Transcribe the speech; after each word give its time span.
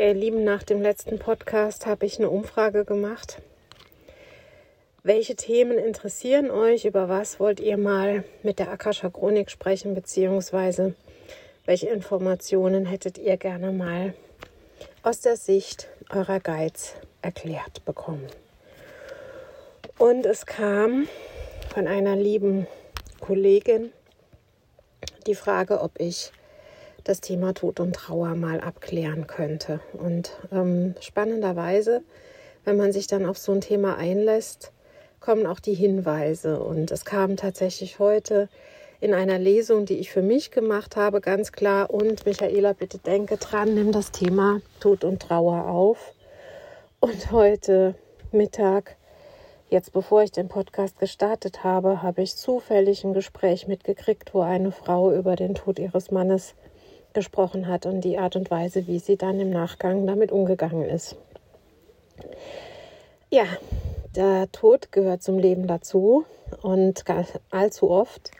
Ihr 0.00 0.14
Lieben, 0.14 0.44
nach 0.44 0.62
dem 0.62 0.80
letzten 0.80 1.18
Podcast 1.18 1.84
habe 1.84 2.06
ich 2.06 2.18
eine 2.18 2.30
Umfrage 2.30 2.86
gemacht. 2.86 3.42
Welche 5.02 5.36
Themen 5.36 5.78
interessieren 5.78 6.50
euch? 6.50 6.86
Über 6.86 7.08
was 7.10 7.38
wollt 7.38 7.60
ihr 7.60 7.76
mal 7.76 8.24
mit 8.42 8.58
der 8.58 8.70
Akasha 8.70 9.10
Chronik 9.10 9.50
sprechen? 9.50 9.94
Beziehungsweise 9.94 10.94
welche 11.66 11.88
Informationen 11.88 12.86
hättet 12.86 13.18
ihr 13.18 13.36
gerne 13.36 13.72
mal 13.72 14.14
aus 15.02 15.20
der 15.20 15.36
Sicht 15.36 15.88
eurer 16.10 16.40
Guides 16.40 16.94
erklärt 17.20 17.84
bekommen? 17.84 18.26
Und 19.98 20.24
es 20.24 20.46
kam 20.46 21.08
von 21.74 21.86
einer 21.86 22.16
lieben 22.16 22.66
Kollegin 23.20 23.92
die 25.26 25.34
Frage, 25.34 25.80
ob 25.82 26.00
ich 26.00 26.32
das 27.04 27.20
Thema 27.20 27.54
Tod 27.54 27.80
und 27.80 27.94
Trauer 27.94 28.34
mal 28.34 28.60
abklären 28.60 29.26
könnte. 29.26 29.80
Und 29.92 30.32
ähm, 30.52 30.94
spannenderweise, 31.00 32.02
wenn 32.64 32.76
man 32.76 32.92
sich 32.92 33.06
dann 33.06 33.26
auf 33.26 33.38
so 33.38 33.52
ein 33.52 33.60
Thema 33.60 33.96
einlässt, 33.96 34.72
kommen 35.20 35.46
auch 35.46 35.60
die 35.60 35.74
Hinweise. 35.74 36.60
Und 36.60 36.90
es 36.90 37.04
kam 37.04 37.36
tatsächlich 37.36 37.98
heute 37.98 38.48
in 39.00 39.14
einer 39.14 39.38
Lesung, 39.38 39.86
die 39.86 39.98
ich 39.98 40.10
für 40.10 40.22
mich 40.22 40.50
gemacht 40.50 40.96
habe, 40.96 41.20
ganz 41.20 41.52
klar. 41.52 41.90
Und 41.90 42.26
Michaela, 42.26 42.72
bitte 42.74 42.98
denke 42.98 43.36
dran, 43.36 43.74
nimm 43.74 43.92
das 43.92 44.12
Thema 44.12 44.60
Tod 44.80 45.04
und 45.04 45.22
Trauer 45.22 45.66
auf. 45.66 46.12
Und 47.00 47.32
heute 47.32 47.94
Mittag, 48.30 48.96
jetzt 49.70 49.92
bevor 49.92 50.22
ich 50.22 50.32
den 50.32 50.48
Podcast 50.48 50.98
gestartet 50.98 51.64
habe, 51.64 52.02
habe 52.02 52.20
ich 52.20 52.36
zufällig 52.36 53.04
ein 53.04 53.14
Gespräch 53.14 53.66
mitgekriegt, 53.66 54.34
wo 54.34 54.42
eine 54.42 54.70
Frau 54.70 55.10
über 55.12 55.34
den 55.34 55.54
Tod 55.54 55.78
ihres 55.78 56.10
Mannes 56.10 56.54
gesprochen 57.14 57.66
hat 57.68 57.86
und 57.86 58.02
die 58.02 58.18
Art 58.18 58.36
und 58.36 58.50
Weise, 58.50 58.86
wie 58.86 58.98
sie 58.98 59.16
dann 59.16 59.40
im 59.40 59.50
Nachgang 59.50 60.06
damit 60.06 60.32
umgegangen 60.32 60.84
ist. 60.84 61.16
Ja, 63.30 63.44
der 64.14 64.50
Tod 64.52 64.92
gehört 64.92 65.22
zum 65.22 65.38
Leben 65.38 65.66
dazu 65.66 66.24
und 66.62 67.04
allzu 67.50 67.90
oft 67.90 68.30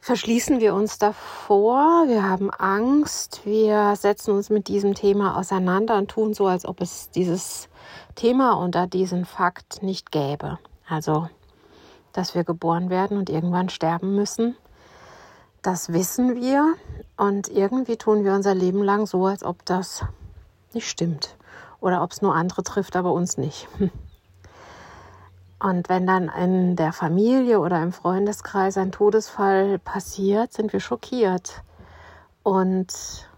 verschließen 0.00 0.60
wir 0.60 0.74
uns 0.74 0.98
davor, 0.98 2.04
wir 2.08 2.28
haben 2.28 2.50
Angst, 2.50 3.42
wir 3.44 3.94
setzen 3.94 4.34
uns 4.34 4.48
mit 4.48 4.68
diesem 4.68 4.94
Thema 4.94 5.38
auseinander 5.38 5.98
und 5.98 6.10
tun 6.10 6.34
so, 6.34 6.46
als 6.46 6.64
ob 6.64 6.80
es 6.80 7.10
dieses 7.10 7.68
Thema 8.14 8.54
unter 8.54 8.86
diesen 8.86 9.26
Fakt 9.26 9.82
nicht 9.82 10.10
gäbe. 10.10 10.58
Also, 10.88 11.28
dass 12.12 12.34
wir 12.34 12.44
geboren 12.44 12.90
werden 12.90 13.18
und 13.18 13.28
irgendwann 13.28 13.68
sterben 13.68 14.16
müssen 14.16 14.56
das 15.68 15.92
wissen 15.92 16.34
wir 16.34 16.76
und 17.18 17.48
irgendwie 17.48 17.98
tun 17.98 18.24
wir 18.24 18.32
unser 18.32 18.54
Leben 18.54 18.82
lang 18.82 19.06
so, 19.06 19.26
als 19.26 19.44
ob 19.44 19.66
das 19.66 20.02
nicht 20.72 20.88
stimmt 20.88 21.36
oder 21.78 22.02
ob 22.02 22.10
es 22.10 22.22
nur 22.22 22.34
andere 22.34 22.62
trifft, 22.62 22.96
aber 22.96 23.12
uns 23.12 23.36
nicht. 23.36 23.68
Und 25.60 25.90
wenn 25.90 26.06
dann 26.06 26.30
in 26.30 26.74
der 26.74 26.94
Familie 26.94 27.60
oder 27.60 27.82
im 27.82 27.92
Freundeskreis 27.92 28.78
ein 28.78 28.92
Todesfall 28.92 29.78
passiert, 29.78 30.54
sind 30.54 30.72
wir 30.72 30.80
schockiert 30.80 31.62
und 32.42 33.28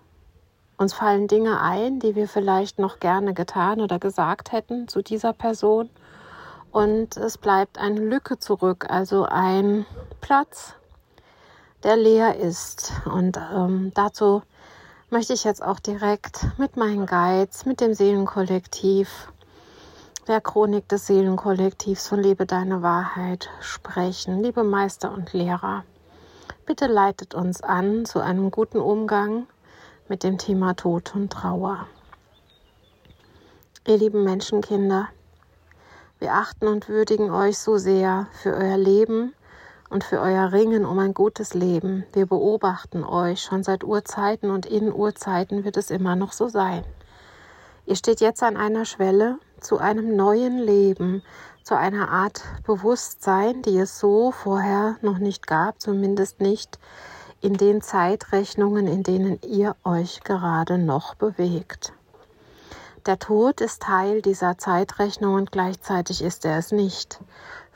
uns 0.77 0.93
fallen 0.93 1.27
Dinge 1.27 1.61
ein, 1.61 1.99
die 1.99 2.15
wir 2.15 2.29
vielleicht 2.29 2.79
noch 2.79 3.01
gerne 3.01 3.35
getan 3.35 3.81
oder 3.81 3.99
gesagt 3.99 4.53
hätten 4.53 4.87
zu 4.87 5.03
dieser 5.03 5.33
Person. 5.33 5.91
Und 6.71 7.17
es 7.17 7.39
bleibt 7.39 7.79
eine 7.79 7.99
Lücke 7.99 8.39
zurück, 8.39 8.87
also 8.89 9.25
ein 9.25 9.85
Platz, 10.21 10.77
der 11.83 11.97
leer 11.97 12.37
ist. 12.37 12.93
Und 13.05 13.37
ähm, 13.37 13.93
dazu 13.95 14.43
möchte 15.11 15.33
ich 15.33 15.45
jetzt 15.45 15.63
auch 15.63 15.81
direkt 15.81 16.47
mit 16.59 16.77
meinen 16.77 17.07
Guides, 17.07 17.67
mit 17.67 17.81
dem 17.81 17.95
Seelenkollektiv, 17.95 19.33
der 20.29 20.41
Chronik 20.41 20.89
des 20.89 21.07
Seelenkollektivs 21.07 22.07
von 22.07 22.21
Lebe 22.21 22.47
deine 22.47 22.83
Wahrheit 22.83 23.49
sprechen. 23.61 24.43
Liebe 24.43 24.63
Meister 24.63 25.13
und 25.13 25.33
Lehrer, 25.33 25.85
bitte 26.67 26.87
leitet 26.87 27.35
uns 27.35 27.63
an 27.63 28.05
zu 28.05 28.21
einem 28.21 28.51
guten 28.51 28.79
Umgang 28.79 29.47
mit 30.09 30.23
dem 30.23 30.39
Thema 30.39 30.75
Tod 30.75 31.15
und 31.15 31.33
Trauer. 31.33 31.87
Ihr 33.87 33.97
lieben 33.97 34.23
Menschenkinder, 34.25 35.09
wir 36.19 36.35
achten 36.35 36.69
und 36.69 36.89
würdigen 36.89 37.31
euch 37.31 37.59
so 37.59 37.79
sehr 37.79 38.27
für 38.43 38.55
euer 38.55 38.77
Leben, 38.77 39.35
und 39.91 40.05
für 40.05 40.21
euer 40.21 40.53
Ringen 40.53 40.87
um 40.87 40.99
ein 40.99 41.13
gutes 41.13 41.53
Leben. 41.53 42.05
Wir 42.13 42.27
beobachten 42.27 43.05
euch 43.05 43.43
schon 43.43 43.63
seit 43.63 43.85
Urzeiten 43.85 44.51
und 44.51 44.65
in 44.65 44.93
Urzeiten 44.93 45.65
wird 45.65 45.77
es 45.77 45.91
immer 45.91 46.17
noch 46.17 46.33
so 46.33 46.49
sein. 46.49 46.85
Ihr 47.87 47.97
steht 47.97 48.21
jetzt 48.21 48.43
an 48.43 48.57
einer 48.57 48.85
Schwelle 48.85 49.39
zu 49.61 49.79
einem 49.79 50.17
neuen 50.17 50.59
Leben, 50.59 51.23
zu 51.65 51.77
einer 51.77 52.09
Art 52.09 52.43
Bewusstsein, 52.65 53.63
die 53.63 53.79
es 53.79 53.99
so 53.99 54.31
vorher 54.31 54.97
noch 55.03 55.19
nicht 55.19 55.47
gab, 55.47 55.81
zumindest 55.81 56.41
nicht 56.41 56.79
in 57.41 57.55
den 57.55 57.83
Zeitrechnungen, 57.83 58.87
in 58.87 59.03
denen 59.03 59.41
ihr 59.43 59.75
euch 59.85 60.21
gerade 60.23 60.79
noch 60.79 61.15
bewegt. 61.15 61.93
Der 63.07 63.19
Tod 63.19 63.63
ist 63.63 63.83
Teil 63.83 64.21
dieser 64.21 64.59
Zeitrechnung 64.59 65.35
und 65.35 65.53
gleichzeitig 65.53 66.23
ist 66.23 66.45
er 66.45 66.59
es 66.59 66.71
nicht. 66.71 67.19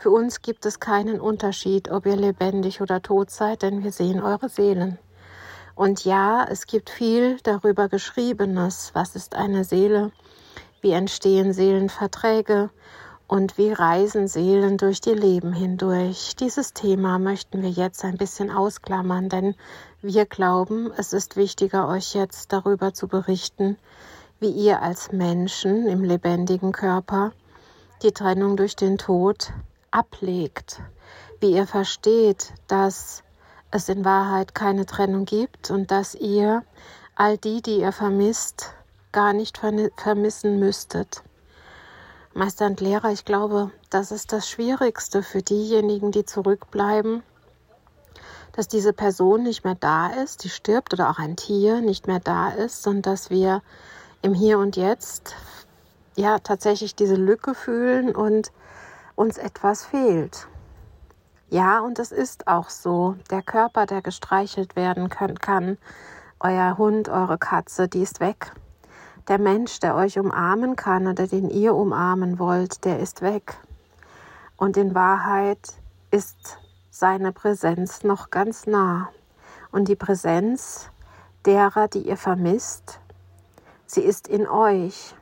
Für 0.04 0.10
uns 0.10 0.42
gibt 0.42 0.66
es 0.66 0.80
keinen 0.80 1.18
Unterschied, 1.18 1.90
ob 1.90 2.04
ihr 2.04 2.16
lebendig 2.16 2.82
oder 2.82 3.00
tot 3.00 3.30
seid, 3.30 3.62
denn 3.62 3.82
wir 3.82 3.90
sehen 3.90 4.22
eure 4.22 4.50
Seelen. 4.50 4.98
Und 5.74 6.04
ja, 6.04 6.44
es 6.44 6.66
gibt 6.66 6.90
viel 6.90 7.38
darüber 7.42 7.88
Geschriebenes. 7.88 8.90
Was 8.92 9.16
ist 9.16 9.34
eine 9.34 9.64
Seele? 9.64 10.12
Wie 10.82 10.90
entstehen 10.90 11.54
Seelenverträge? 11.54 12.68
Und 13.28 13.56
wie 13.56 13.72
reisen 13.72 14.28
Seelen 14.28 14.76
durch 14.76 15.00
die 15.00 15.14
Leben 15.14 15.54
hindurch? 15.54 16.36
Dieses 16.36 16.74
Thema 16.74 17.18
möchten 17.18 17.62
wir 17.62 17.70
jetzt 17.70 18.04
ein 18.04 18.18
bisschen 18.18 18.50
ausklammern, 18.50 19.30
denn 19.30 19.54
wir 20.02 20.26
glauben, 20.26 20.92
es 20.98 21.14
ist 21.14 21.36
wichtiger, 21.36 21.88
euch 21.88 22.14
jetzt 22.14 22.52
darüber 22.52 22.92
zu 22.92 23.08
berichten, 23.08 23.78
wie 24.38 24.50
ihr 24.50 24.82
als 24.82 25.12
Menschen 25.12 25.88
im 25.88 26.04
lebendigen 26.04 26.72
Körper 26.72 27.32
die 28.02 28.12
Trennung 28.12 28.58
durch 28.58 28.76
den 28.76 28.98
Tod 28.98 29.54
ablegt, 29.94 30.82
wie 31.40 31.52
ihr 31.52 31.66
versteht, 31.66 32.52
dass 32.66 33.22
es 33.70 33.88
in 33.88 34.04
Wahrheit 34.04 34.54
keine 34.54 34.86
Trennung 34.86 35.24
gibt 35.24 35.70
und 35.70 35.90
dass 35.90 36.14
ihr 36.14 36.64
all 37.14 37.38
die, 37.38 37.62
die 37.62 37.80
ihr 37.80 37.92
vermisst, 37.92 38.74
gar 39.12 39.32
nicht 39.32 39.58
vermissen 39.58 40.58
müsstet. 40.58 41.22
Meister 42.34 42.66
und 42.66 42.80
Lehrer, 42.80 43.12
ich 43.12 43.24
glaube, 43.24 43.70
das 43.90 44.10
ist 44.10 44.32
das 44.32 44.48
Schwierigste 44.48 45.22
für 45.22 45.42
diejenigen, 45.42 46.10
die 46.10 46.24
zurückbleiben, 46.24 47.22
dass 48.52 48.66
diese 48.66 48.92
Person 48.92 49.44
nicht 49.44 49.64
mehr 49.64 49.76
da 49.76 50.08
ist, 50.08 50.42
die 50.42 50.48
stirbt 50.48 50.92
oder 50.92 51.10
auch 51.10 51.18
ein 51.18 51.36
Tier 51.36 51.80
nicht 51.80 52.08
mehr 52.08 52.18
da 52.18 52.48
ist 52.50 52.88
und 52.88 53.02
dass 53.02 53.30
wir 53.30 53.62
im 54.22 54.34
Hier 54.34 54.58
und 54.58 54.76
Jetzt 54.76 55.36
ja 56.16 56.40
tatsächlich 56.40 56.96
diese 56.96 57.14
Lücke 57.14 57.54
fühlen 57.54 58.14
und 58.14 58.50
uns 59.16 59.38
etwas 59.38 59.84
fehlt. 59.84 60.48
Ja, 61.50 61.80
und 61.80 61.98
es 61.98 62.10
ist 62.10 62.48
auch 62.48 62.70
so. 62.70 63.16
Der 63.30 63.42
Körper, 63.42 63.86
der 63.86 64.02
gestreichelt 64.02 64.76
werden 64.76 65.08
kann, 65.08 65.38
kann, 65.38 65.78
euer 66.40 66.76
Hund, 66.78 67.08
eure 67.08 67.38
Katze, 67.38 67.88
die 67.88 68.02
ist 68.02 68.20
weg. 68.20 68.52
Der 69.28 69.38
Mensch, 69.38 69.78
der 69.80 69.94
euch 69.94 70.18
umarmen 70.18 70.76
kann 70.76 71.06
oder 71.06 71.26
den 71.26 71.48
ihr 71.48 71.74
umarmen 71.74 72.38
wollt, 72.38 72.84
der 72.84 72.98
ist 72.98 73.22
weg. 73.22 73.56
Und 74.56 74.76
in 74.76 74.94
Wahrheit 74.94 75.74
ist 76.10 76.58
seine 76.90 77.32
Präsenz 77.32 78.02
noch 78.04 78.30
ganz 78.30 78.66
nah. 78.66 79.08
Und 79.72 79.88
die 79.88 79.96
Präsenz 79.96 80.90
derer, 81.46 81.88
die 81.88 82.06
ihr 82.06 82.16
vermisst, 82.16 83.00
sie 83.86 84.02
ist 84.02 84.28
in 84.28 84.46
euch. 84.46 85.14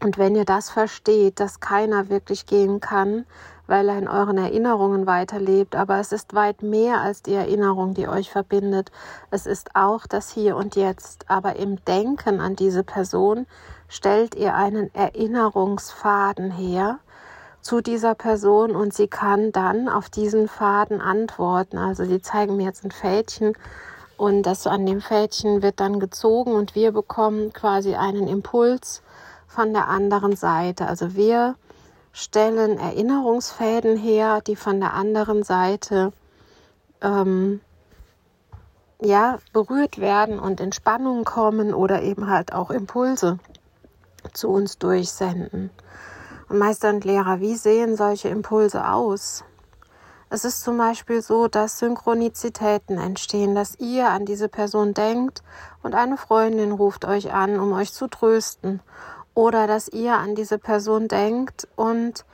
Und 0.00 0.18
wenn 0.18 0.36
ihr 0.36 0.44
das 0.44 0.70
versteht, 0.70 1.40
dass 1.40 1.60
keiner 1.60 2.08
wirklich 2.08 2.46
gehen 2.46 2.80
kann, 2.80 3.24
weil 3.66 3.88
er 3.88 3.98
in 3.98 4.08
euren 4.08 4.38
Erinnerungen 4.38 5.06
weiterlebt, 5.06 5.76
aber 5.76 5.98
es 5.98 6.12
ist 6.12 6.34
weit 6.34 6.62
mehr 6.62 7.00
als 7.00 7.22
die 7.22 7.34
Erinnerung, 7.34 7.94
die 7.94 8.08
euch 8.08 8.30
verbindet. 8.30 8.90
Es 9.30 9.46
ist 9.46 9.74
auch 9.74 10.06
das 10.06 10.30
Hier 10.30 10.56
und 10.56 10.74
Jetzt. 10.74 11.26
Aber 11.28 11.56
im 11.56 11.84
Denken 11.84 12.40
an 12.40 12.56
diese 12.56 12.82
Person 12.82 13.46
stellt 13.88 14.34
ihr 14.34 14.54
einen 14.54 14.92
Erinnerungsfaden 14.94 16.50
her 16.50 16.98
zu 17.60 17.82
dieser 17.82 18.14
Person 18.14 18.74
und 18.74 18.94
sie 18.94 19.08
kann 19.08 19.52
dann 19.52 19.88
auf 19.88 20.08
diesen 20.08 20.48
Faden 20.48 21.02
antworten. 21.02 21.76
Also 21.76 22.04
sie 22.04 22.22
zeigen 22.22 22.56
mir 22.56 22.64
jetzt 22.64 22.84
ein 22.84 22.90
Fädchen 22.90 23.52
und 24.16 24.44
das 24.44 24.66
an 24.66 24.86
dem 24.86 25.02
Fädchen 25.02 25.62
wird 25.62 25.80
dann 25.80 26.00
gezogen 26.00 26.52
und 26.52 26.74
wir 26.74 26.92
bekommen 26.92 27.52
quasi 27.52 27.94
einen 27.94 28.28
Impuls 28.28 29.02
von 29.48 29.72
der 29.72 29.88
anderen 29.88 30.36
Seite. 30.36 30.86
Also 30.86 31.16
wir 31.16 31.56
stellen 32.12 32.78
Erinnerungsfäden 32.78 33.96
her, 33.96 34.40
die 34.46 34.54
von 34.54 34.78
der 34.78 34.92
anderen 34.94 35.42
Seite 35.42 36.12
ähm, 37.00 37.60
ja, 39.00 39.38
berührt 39.52 39.98
werden 39.98 40.38
und 40.38 40.60
in 40.60 40.72
Spannung 40.72 41.24
kommen 41.24 41.72
oder 41.74 42.02
eben 42.02 42.28
halt 42.28 42.52
auch 42.52 42.70
Impulse 42.70 43.38
zu 44.32 44.48
uns 44.48 44.78
durchsenden. 44.78 45.70
Und 46.48 46.58
Meister 46.58 46.90
und 46.90 47.04
Lehrer, 47.04 47.40
wie 47.40 47.54
sehen 47.56 47.96
solche 47.96 48.28
Impulse 48.28 48.88
aus? 48.88 49.44
Es 50.30 50.44
ist 50.44 50.62
zum 50.62 50.76
Beispiel 50.76 51.22
so, 51.22 51.48
dass 51.48 51.78
Synchronizitäten 51.78 52.98
entstehen, 52.98 53.54
dass 53.54 53.78
ihr 53.78 54.10
an 54.10 54.26
diese 54.26 54.48
Person 54.48 54.92
denkt 54.92 55.42
und 55.82 55.94
eine 55.94 56.18
Freundin 56.18 56.72
ruft 56.72 57.06
euch 57.06 57.32
an, 57.32 57.58
um 57.58 57.72
euch 57.72 57.94
zu 57.94 58.08
trösten. 58.08 58.80
Oder 59.38 59.68
dass 59.68 59.86
ihr 59.86 60.14
an 60.14 60.34
diese 60.34 60.58
Person 60.58 61.06
denkt 61.06 61.68
und 61.76 62.24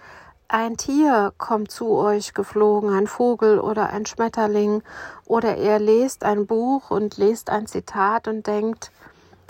ein 0.48 0.78
Tier 0.78 1.34
kommt 1.36 1.70
zu 1.70 1.90
euch 1.90 2.32
geflogen, 2.32 2.88
ein 2.94 3.06
Vogel 3.06 3.60
oder 3.60 3.90
ein 3.90 4.06
Schmetterling. 4.06 4.82
Oder 5.26 5.58
ihr 5.58 5.78
lest 5.78 6.24
ein 6.24 6.46
Buch 6.46 6.90
und 6.90 7.18
lest 7.18 7.50
ein 7.50 7.66
Zitat 7.66 8.26
und 8.26 8.46
denkt, 8.46 8.90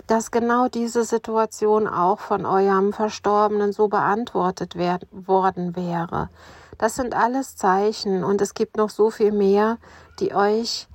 dass 0.05 0.31
genau 0.31 0.67
diese 0.67 1.05
Situation 1.05 1.87
auch 1.87 2.19
von 2.19 2.45
eurem 2.45 2.91
Verstorbenen 2.91 3.71
so 3.71 3.87
beantwortet 3.87 4.75
worden 4.75 5.77
wäre. 5.77 6.27
Das 6.77 6.95
sind 6.95 7.15
alles 7.15 7.55
Zeichen 7.55 8.25
und 8.25 8.41
es 8.41 8.53
gibt 8.53 8.75
noch 8.75 8.89
so 8.89 9.11
viel 9.11 9.31
mehr, 9.31 9.77
die 10.19 10.35
euch 10.35 10.89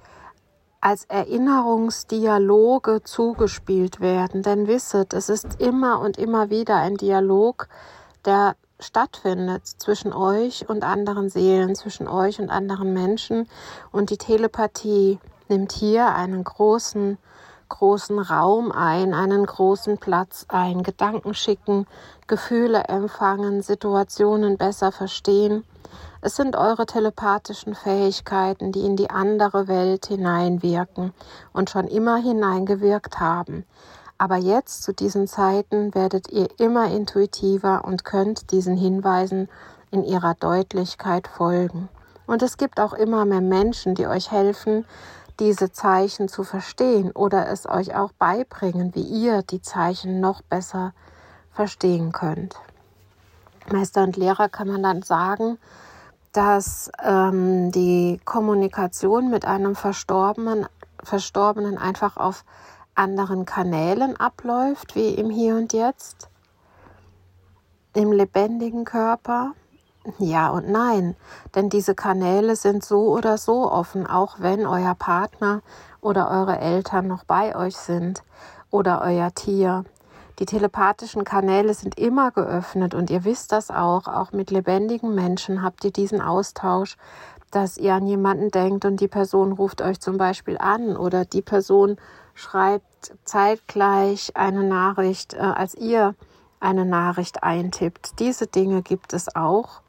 als 0.81 1.05
Erinnerungsdialoge 1.05 3.03
zugespielt 3.05 4.01
werden. 4.01 4.43
Denn 4.43 4.67
wisset, 4.67 5.13
es 5.13 5.29
ist 5.29 5.61
immer 5.61 6.01
und 6.01 6.17
immer 6.17 6.51
wieder 6.51 6.77
ein 6.77 6.97
Dialog, 6.97 7.69
der 8.25 8.57
stattfindet 8.79 9.67
zwischen 9.67 10.13
euch 10.13 10.69
und 10.69 10.85
anderen 10.85 11.29
Seelen, 11.29 11.75
zwischen 11.75 12.09
euch 12.09 12.41
und 12.41 12.51
anderen 12.51 12.95
Menschen. 12.95 13.49
Und 13.93 14.11
die 14.11 14.17
Telepathie 14.17 15.19
nimmt 15.49 15.73
hier 15.73 16.15
einen 16.15 16.45
großen, 16.45 17.19
großen 17.69 18.19
Raum 18.19 18.73
ein, 18.73 19.13
einen 19.13 19.45
großen 19.45 19.99
Platz 19.99 20.47
ein. 20.49 20.83
Gedanken 20.83 21.35
schicken, 21.35 21.87
Gefühle 22.27 22.85
empfangen, 22.85 23.63
Situationen 23.63 24.57
besser 24.57 24.93
verstehen. 24.93 25.65
Es 26.23 26.37
sind 26.37 26.55
eure 26.55 26.85
telepathischen 26.85 27.75
Fähigkeiten, 27.75 28.73
die 28.73 28.85
in 28.85 28.97
die 28.97 29.09
andere 29.09 29.69
Welt 29.69 30.07
hineinwirken 30.07 31.15
und 31.55 31.71
schon 31.71 31.87
immer 31.87 32.17
hineingewirkt 32.17 33.21
haben. 33.21 33.65
Aber 34.19 34.37
jetzt 34.37 34.83
zu 34.83 34.93
diesen 34.93 35.27
Zeiten 35.27 35.95
werdet 35.95 36.31
ihr 36.31 36.49
immer 36.61 36.91
intuitiver 36.91 37.85
und 37.87 38.05
könnt 38.05 38.51
diesen 38.51 38.77
Hinweisen 38.77 39.49
in 39.91 40.05
ihrer 40.05 40.35
Deutlichkeit 40.35 41.27
folgen. 41.27 41.89
Und 42.27 42.43
es 42.43 42.59
gibt 42.59 42.81
auch 42.81 42.93
immer 42.93 43.25
mehr 43.25 43.41
Menschen, 43.41 43.95
die 43.95 44.07
euch 44.07 44.31
helfen, 44.31 44.85
diese 45.39 45.73
Zeichen 45.73 46.29
zu 46.29 46.45
verstehen 46.45 47.13
oder 47.13 47.49
es 47.49 47.67
euch 47.67 47.95
auch 47.97 48.13
beibringen, 48.13 48.95
wie 48.95 49.03
ihr 49.03 49.41
die 49.41 49.63
Zeichen 49.63 50.21
noch 50.21 50.43
besser 50.43 50.93
verstehen 51.51 52.13
könnt. 52.13 52.57
Meister 53.73 54.03
und 54.03 54.19
Lehrer 54.19 54.51
kann 54.51 54.69
man 54.69 54.83
dann 54.83 55.01
sagen, 55.01 55.59
dass 56.33 56.91
ähm, 57.03 57.73
die 57.73 58.21
Kommunikation 58.25 59.31
mit 59.31 59.45
einem 59.45 59.75
Verstorbenen, 59.75 60.67
Verstorbenen 61.03 61.79
einfach 61.79 62.17
auf 62.17 62.45
anderen 62.95 63.45
Kanälen 63.45 64.17
abläuft, 64.17 64.95
wie 64.95 65.11
im 65.15 65.31
Hier 65.31 65.57
und 65.57 65.73
Jetzt, 65.73 66.29
im 67.95 68.13
lebendigen 68.13 68.85
Körper? 68.85 69.53
Ja 70.19 70.49
und 70.49 70.69
nein, 70.69 71.15
denn 71.55 71.69
diese 71.69 71.95
Kanäle 71.95 72.57
sind 72.57 72.85
so 72.85 73.13
oder 73.13 73.37
so 73.37 73.71
offen, 73.71 74.07
auch 74.07 74.37
wenn 74.39 74.67
euer 74.67 74.95
Partner 74.95 75.63
oder 76.01 76.31
eure 76.31 76.59
Eltern 76.59 77.07
noch 77.07 77.25
bei 77.25 77.55
euch 77.55 77.77
sind 77.77 78.23
oder 78.71 79.03
euer 79.03 79.35
Tier. 79.35 79.85
Die 80.41 80.47
telepathischen 80.47 81.25
Kanäle 81.25 81.75
sind 81.75 81.99
immer 81.99 82.31
geöffnet 82.31 82.95
und 82.95 83.11
ihr 83.11 83.25
wisst 83.25 83.53
das 83.53 83.71
auch. 83.71 84.09
Auch 84.09 84.33
mit 84.33 84.51
lebendigen 84.51 85.15
Menschen 85.15 85.63
habt 85.63 85.85
ihr 85.85 85.93
diesen 85.93 86.23
Austausch, 86.23 86.97
dass 87.51 87.77
ihr 87.77 87.93
an 87.93 88.07
jemanden 88.07 88.51
denkt 88.51 88.87
und 88.87 89.01
die 89.01 89.09
Person 89.09 89.53
ruft 89.53 89.83
euch 89.83 90.01
zum 90.01 90.17
Beispiel 90.17 90.57
an 90.57 90.97
oder 90.97 91.27
die 91.27 91.43
Person 91.43 91.99
schreibt 92.33 93.15
zeitgleich 93.25 94.35
eine 94.35 94.65
Nachricht, 94.65 95.35
äh, 95.35 95.41
als 95.41 95.75
ihr 95.75 96.15
eine 96.59 96.87
Nachricht 96.87 97.43
eintippt. 97.43 98.19
Diese 98.19 98.47
Dinge 98.47 98.81
gibt 98.81 99.13
es 99.13 99.35
auch 99.37 99.83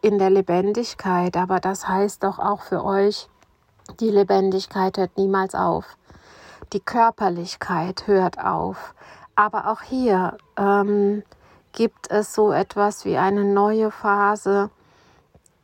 in 0.00 0.18
der 0.18 0.30
Lebendigkeit, 0.30 1.36
aber 1.36 1.60
das 1.60 1.86
heißt 1.86 2.22
doch 2.22 2.38
auch 2.38 2.62
für 2.62 2.82
euch, 2.84 3.28
die 4.00 4.10
Lebendigkeit 4.10 4.96
hört 4.96 5.18
niemals 5.18 5.54
auf. 5.54 5.98
Die 6.72 6.80
Körperlichkeit 6.80 8.06
hört 8.06 8.38
auf. 8.42 8.94
Aber 9.36 9.68
auch 9.68 9.82
hier 9.82 10.36
ähm, 10.56 11.22
gibt 11.72 12.10
es 12.10 12.34
so 12.34 12.52
etwas 12.52 13.04
wie 13.04 13.16
eine 13.16 13.44
neue 13.44 13.90
Phase 13.90 14.70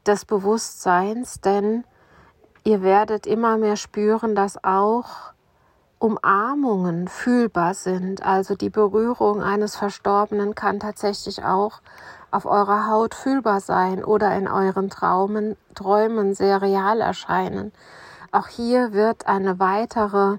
des 0.06 0.24
Bewusstseins, 0.24 1.40
denn 1.40 1.84
ihr 2.64 2.82
werdet 2.82 3.26
immer 3.26 3.56
mehr 3.58 3.76
spüren, 3.76 4.34
dass 4.34 4.62
auch 4.64 5.32
Umarmungen 6.00 7.08
fühlbar 7.08 7.74
sind. 7.74 8.24
Also 8.24 8.56
die 8.56 8.70
Berührung 8.70 9.42
eines 9.42 9.76
Verstorbenen 9.76 10.54
kann 10.54 10.80
tatsächlich 10.80 11.44
auch 11.44 11.80
auf 12.30 12.46
eurer 12.46 12.86
Haut 12.86 13.14
fühlbar 13.14 13.60
sein 13.60 14.04
oder 14.04 14.34
in 14.36 14.48
euren 14.48 14.88
Träumen 14.88 16.34
sehr 16.34 16.62
real 16.62 17.00
erscheinen. 17.00 17.72
Auch 18.32 18.46
hier 18.48 18.92
wird 18.92 19.26
eine 19.26 19.58
weitere 19.58 20.38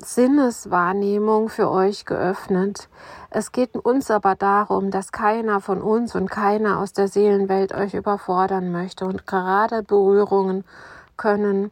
Sinneswahrnehmung 0.00 1.48
für 1.48 1.70
euch 1.70 2.04
geöffnet. 2.04 2.88
Es 3.30 3.52
geht 3.52 3.74
uns 3.74 4.10
aber 4.10 4.34
darum, 4.34 4.90
dass 4.90 5.12
keiner 5.12 5.60
von 5.60 5.82
uns 5.82 6.14
und 6.14 6.30
keiner 6.30 6.78
aus 6.78 6.92
der 6.92 7.08
Seelenwelt 7.08 7.74
euch 7.74 7.94
überfordern 7.94 8.72
möchte. 8.72 9.04
Und 9.04 9.26
gerade 9.26 9.82
Berührungen 9.82 10.64
können, 11.16 11.70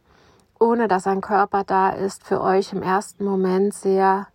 ohne 0.59 0.87
dass 0.87 1.07
ein 1.07 1.21
Körper 1.21 1.63
da 1.63 1.89
ist, 1.89 2.23
für 2.23 2.41
euch 2.41 2.73
im 2.73 2.83
ersten 2.83 3.25
Moment 3.25 3.73
sehr 3.73 4.27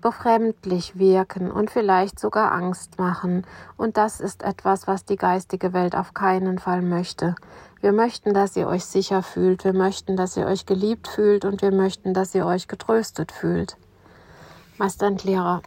befremdlich 0.00 0.98
wirken 0.98 1.50
und 1.50 1.70
vielleicht 1.70 2.20
sogar 2.20 2.52
Angst 2.52 2.98
machen. 2.98 3.46
Und 3.76 3.96
das 3.96 4.20
ist 4.20 4.42
etwas, 4.42 4.86
was 4.86 5.04
die 5.04 5.16
geistige 5.16 5.72
Welt 5.72 5.96
auf 5.96 6.14
keinen 6.14 6.58
Fall 6.58 6.82
möchte. 6.82 7.34
Wir 7.86 7.92
möchten, 7.92 8.34
dass 8.34 8.56
ihr 8.56 8.66
euch 8.66 8.84
sicher 8.84 9.22
fühlt, 9.22 9.62
wir 9.62 9.72
möchten, 9.72 10.16
dass 10.16 10.36
ihr 10.36 10.46
euch 10.46 10.66
geliebt 10.66 11.06
fühlt 11.06 11.44
und 11.44 11.62
wir 11.62 11.70
möchten, 11.70 12.14
dass 12.14 12.34
ihr 12.34 12.44
euch 12.44 12.66
getröstet 12.66 13.30
fühlt. 13.30 13.76
Meister 14.76 15.06
und 15.06 15.22
Lehrer, 15.22 15.62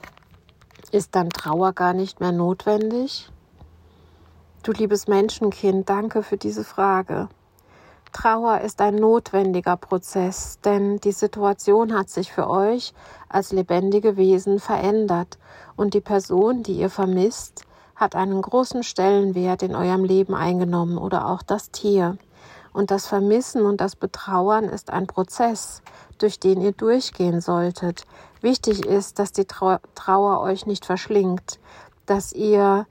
ist 0.92 1.16
dann 1.16 1.30
Trauer 1.30 1.72
gar 1.72 1.94
nicht 1.94 2.20
mehr 2.20 2.34
notwendig? 2.34 3.30
Du 4.64 4.74
liebes 4.74 5.08
Menschenkind, 5.08 5.88
danke 5.88 6.22
für 6.22 6.36
diese 6.36 6.66
Frage. 6.66 7.30
Trauer 8.12 8.60
ist 8.60 8.82
ein 8.82 8.96
notwendiger 8.96 9.78
Prozess, 9.78 10.60
denn 10.60 11.00
die 11.00 11.14
Situation 11.14 11.98
hat 11.98 12.10
sich 12.10 12.34
für 12.34 12.50
euch 12.50 12.94
als 13.30 13.54
lebendige 13.54 14.18
Wesen 14.18 14.60
verändert 14.60 15.38
und 15.78 15.94
die 15.94 16.02
Person, 16.02 16.64
die 16.64 16.80
ihr 16.80 16.90
vermisst, 16.90 17.64
hat 18.00 18.16
einen 18.16 18.42
großen 18.42 18.82
Stellenwert 18.84 19.62
in 19.62 19.76
eurem 19.76 20.06
Leben 20.06 20.34
eingenommen 20.34 20.98
oder 20.98 21.28
auch 21.28 21.44
das 21.44 21.70
Tier. 21.72 22.18
Und 22.72 22.92
das 22.92 23.08
Vermissen 23.08 23.66
und 23.66 23.82
das 23.82 23.96
Betrauern 23.96 24.66
ist 24.66 24.90
ein 24.90 25.06
Prozess, 25.06 25.82
durch 26.18 26.40
den 26.40 26.62
ihr 26.62 26.72
durchgehen 26.72 27.42
solltet. 27.42 28.06
Wichtig 28.42 28.86
ist, 28.86 29.20
dass 29.20 29.34
die 29.34 29.46
Trauer 29.46 30.40
euch 30.40 30.66
nicht 30.66 30.86
verschlingt, 30.86 31.60
dass 32.06 32.32
ihr 32.32 32.86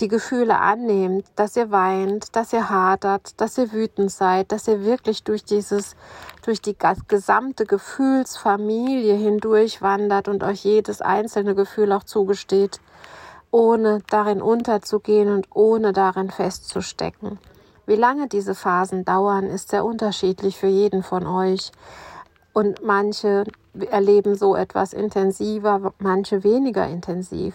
die 0.00 0.08
Gefühle 0.08 0.58
annehmt, 0.58 1.26
dass 1.36 1.56
ihr 1.56 1.70
weint, 1.70 2.34
dass 2.34 2.52
ihr 2.52 2.70
hadert, 2.70 3.40
dass 3.40 3.58
ihr 3.58 3.72
wütend 3.72 4.10
seid, 4.10 4.52
dass 4.52 4.68
ihr 4.68 4.84
wirklich 4.84 5.22
durch 5.24 5.44
dieses, 5.44 5.96
durch 6.44 6.62
die 6.62 6.76
gesamte 7.08 7.66
Gefühlsfamilie 7.66 9.14
hindurch 9.14 9.82
wandert 9.82 10.28
und 10.28 10.44
euch 10.44 10.64
jedes 10.64 11.02
einzelne 11.02 11.54
Gefühl 11.54 11.92
auch 11.92 12.04
zugesteht, 12.04 12.80
ohne 13.52 14.00
darin 14.10 14.42
unterzugehen 14.42 15.28
und 15.28 15.46
ohne 15.54 15.92
darin 15.92 16.30
festzustecken. 16.30 17.38
Wie 17.86 17.94
lange 17.94 18.26
diese 18.26 18.56
Phasen 18.56 19.04
dauern, 19.04 19.44
ist 19.46 19.68
sehr 19.68 19.84
unterschiedlich 19.84 20.56
für 20.56 20.66
jeden 20.66 21.04
von 21.04 21.26
euch. 21.26 21.70
Und 22.52 22.82
manche 22.82 23.44
erleben 23.90 24.34
so 24.34 24.56
etwas 24.56 24.92
intensiver, 24.92 25.92
manche 25.98 26.42
weniger 26.42 26.86
intensiv. 26.88 27.54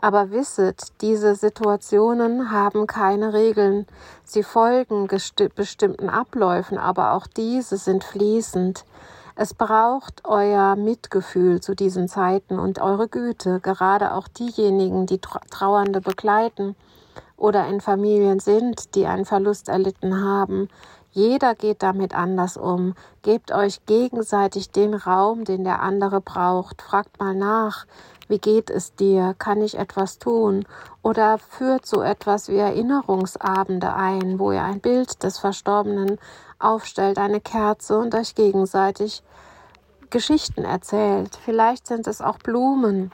Aber 0.00 0.30
wisset, 0.30 0.92
diese 1.00 1.34
Situationen 1.34 2.50
haben 2.50 2.86
keine 2.86 3.32
Regeln. 3.32 3.86
Sie 4.24 4.42
folgen 4.42 5.06
bestimmten 5.06 6.10
Abläufen, 6.10 6.76
aber 6.76 7.12
auch 7.12 7.26
diese 7.26 7.76
sind 7.76 8.04
fließend. 8.04 8.84
Es 9.36 9.52
braucht 9.52 10.24
euer 10.24 10.76
Mitgefühl 10.76 11.60
zu 11.60 11.74
diesen 11.74 12.06
Zeiten 12.06 12.60
und 12.60 12.80
eure 12.80 13.08
Güte, 13.08 13.58
gerade 13.58 14.14
auch 14.14 14.28
diejenigen, 14.28 15.06
die 15.06 15.18
Trauernde 15.18 16.00
begleiten 16.00 16.76
oder 17.36 17.66
in 17.66 17.80
Familien 17.80 18.38
sind, 18.38 18.94
die 18.94 19.06
einen 19.06 19.24
Verlust 19.24 19.68
erlitten 19.68 20.22
haben. 20.22 20.68
Jeder 21.14 21.54
geht 21.54 21.84
damit 21.84 22.12
anders 22.12 22.56
um. 22.56 22.94
Gebt 23.22 23.52
euch 23.52 23.86
gegenseitig 23.86 24.70
den 24.72 24.94
Raum, 24.94 25.44
den 25.44 25.62
der 25.62 25.80
andere 25.80 26.20
braucht. 26.20 26.82
Fragt 26.82 27.20
mal 27.20 27.36
nach, 27.36 27.86
wie 28.26 28.38
geht 28.38 28.68
es 28.68 28.96
dir? 28.96 29.36
Kann 29.38 29.62
ich 29.62 29.78
etwas 29.78 30.18
tun? 30.18 30.66
Oder 31.02 31.38
führt 31.38 31.86
so 31.86 32.02
etwas 32.02 32.48
wie 32.48 32.56
Erinnerungsabende 32.56 33.94
ein, 33.94 34.40
wo 34.40 34.50
ihr 34.50 34.64
ein 34.64 34.80
Bild 34.80 35.22
des 35.22 35.38
Verstorbenen 35.38 36.18
aufstellt, 36.58 37.18
eine 37.18 37.40
Kerze 37.40 37.96
und 37.96 38.12
euch 38.16 38.34
gegenseitig 38.34 39.22
Geschichten 40.10 40.64
erzählt. 40.64 41.38
Vielleicht 41.44 41.86
sind 41.86 42.08
es 42.08 42.20
auch 42.22 42.38
Blumen, 42.38 43.12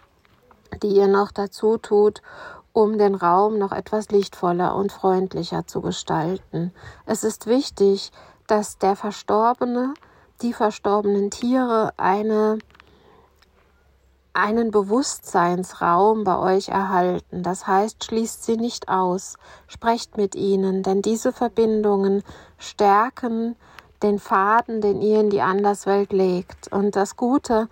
die 0.82 0.88
ihr 0.96 1.08
noch 1.08 1.32
dazu 1.32 1.76
tut, 1.76 2.22
um 2.72 2.98
den 2.98 3.14
Raum 3.14 3.58
noch 3.58 3.72
etwas 3.72 4.10
lichtvoller 4.10 4.74
und 4.74 4.92
freundlicher 4.92 5.66
zu 5.66 5.80
gestalten. 5.80 6.72
Es 7.06 7.24
ist 7.24 7.46
wichtig, 7.46 8.12
dass 8.46 8.78
der 8.78 8.96
Verstorbene, 8.96 9.94
die 10.42 10.52
verstorbenen 10.52 11.30
Tiere 11.30 11.92
eine 11.96 12.58
einen 14.32 14.70
Bewusstseinsraum 14.70 16.24
bei 16.24 16.38
euch 16.38 16.68
erhalten. 16.68 17.42
Das 17.42 17.66
heißt, 17.66 18.04
schließt 18.04 18.44
sie 18.44 18.56
nicht 18.56 18.88
aus, 18.88 19.36
sprecht 19.66 20.16
mit 20.16 20.34
ihnen, 20.34 20.82
denn 20.82 21.02
diese 21.02 21.32
Verbindungen 21.32 22.22
stärken 22.56 23.56
den 24.02 24.18
Faden, 24.18 24.80
den 24.80 25.02
ihr 25.02 25.20
in 25.20 25.30
die 25.30 25.42
Anderswelt 25.42 26.12
legt. 26.12 26.72
Und 26.72 26.96
das 26.96 27.16
Gute 27.16 27.68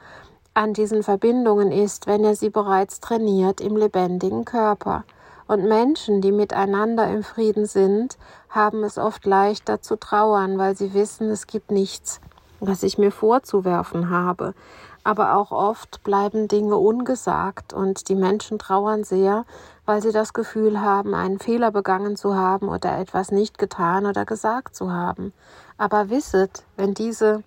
an 0.59 0.75
diesen 0.75 1.03
Verbindungen 1.03 1.73
ist, 1.73 2.07
wenn 2.07 2.25
ihr 2.25 2.35
sie 2.35 2.51
bereits 2.51 3.01
trainiert 3.01 3.61
im 3.61 3.77
lebendigen 3.77 4.45
Körper. 4.45 5.05
Und 5.47 5.65
Menschen, 5.67 6.21
die 6.21 6.33
miteinander 6.33 7.09
im 7.09 7.23
Frieden 7.23 7.65
sind, 7.65 8.19
haben 8.51 8.83
es 8.83 8.99
oft 8.99 9.25
leichter 9.25 9.81
zu 9.81 9.97
trauern, 9.97 10.59
weil 10.59 10.77
sie 10.77 10.93
wissen, 10.95 11.31
es 11.31 11.47
gibt 11.47 11.71
nichts, 11.71 12.21
was 12.61 12.83
ich 12.83 12.99
mir 12.99 13.13
vorzuwerfen 13.13 14.11
habe 14.11 14.55
aber 15.09 15.37
auch 15.37 15.53
oft 15.53 16.05
bleiben 16.05 16.49
Dinge 16.49 16.77
ungesagt 16.77 17.73
und 17.73 18.11
die 18.11 18.15
Menschen 18.15 18.59
trauern 18.59 19.05
sehr, 19.05 19.47
weil 19.87 20.03
sie 20.03 20.13
das 20.13 20.35
Gefühl 20.35 20.83
haben, 20.83 21.15
einen 21.15 21.39
Fehler 21.39 21.71
begangen 21.71 22.15
zu 22.15 22.37
haben 22.37 22.69
oder 22.69 22.99
etwas 22.99 23.31
nicht 23.31 23.57
getan 23.57 24.05
oder 24.05 24.27
gesagt 24.27 24.77
zu 24.77 24.93
haben. 24.93 25.33
Aber 25.79 26.11
wisset, 26.11 26.65
wenn 26.77 26.93
diese 26.93 27.43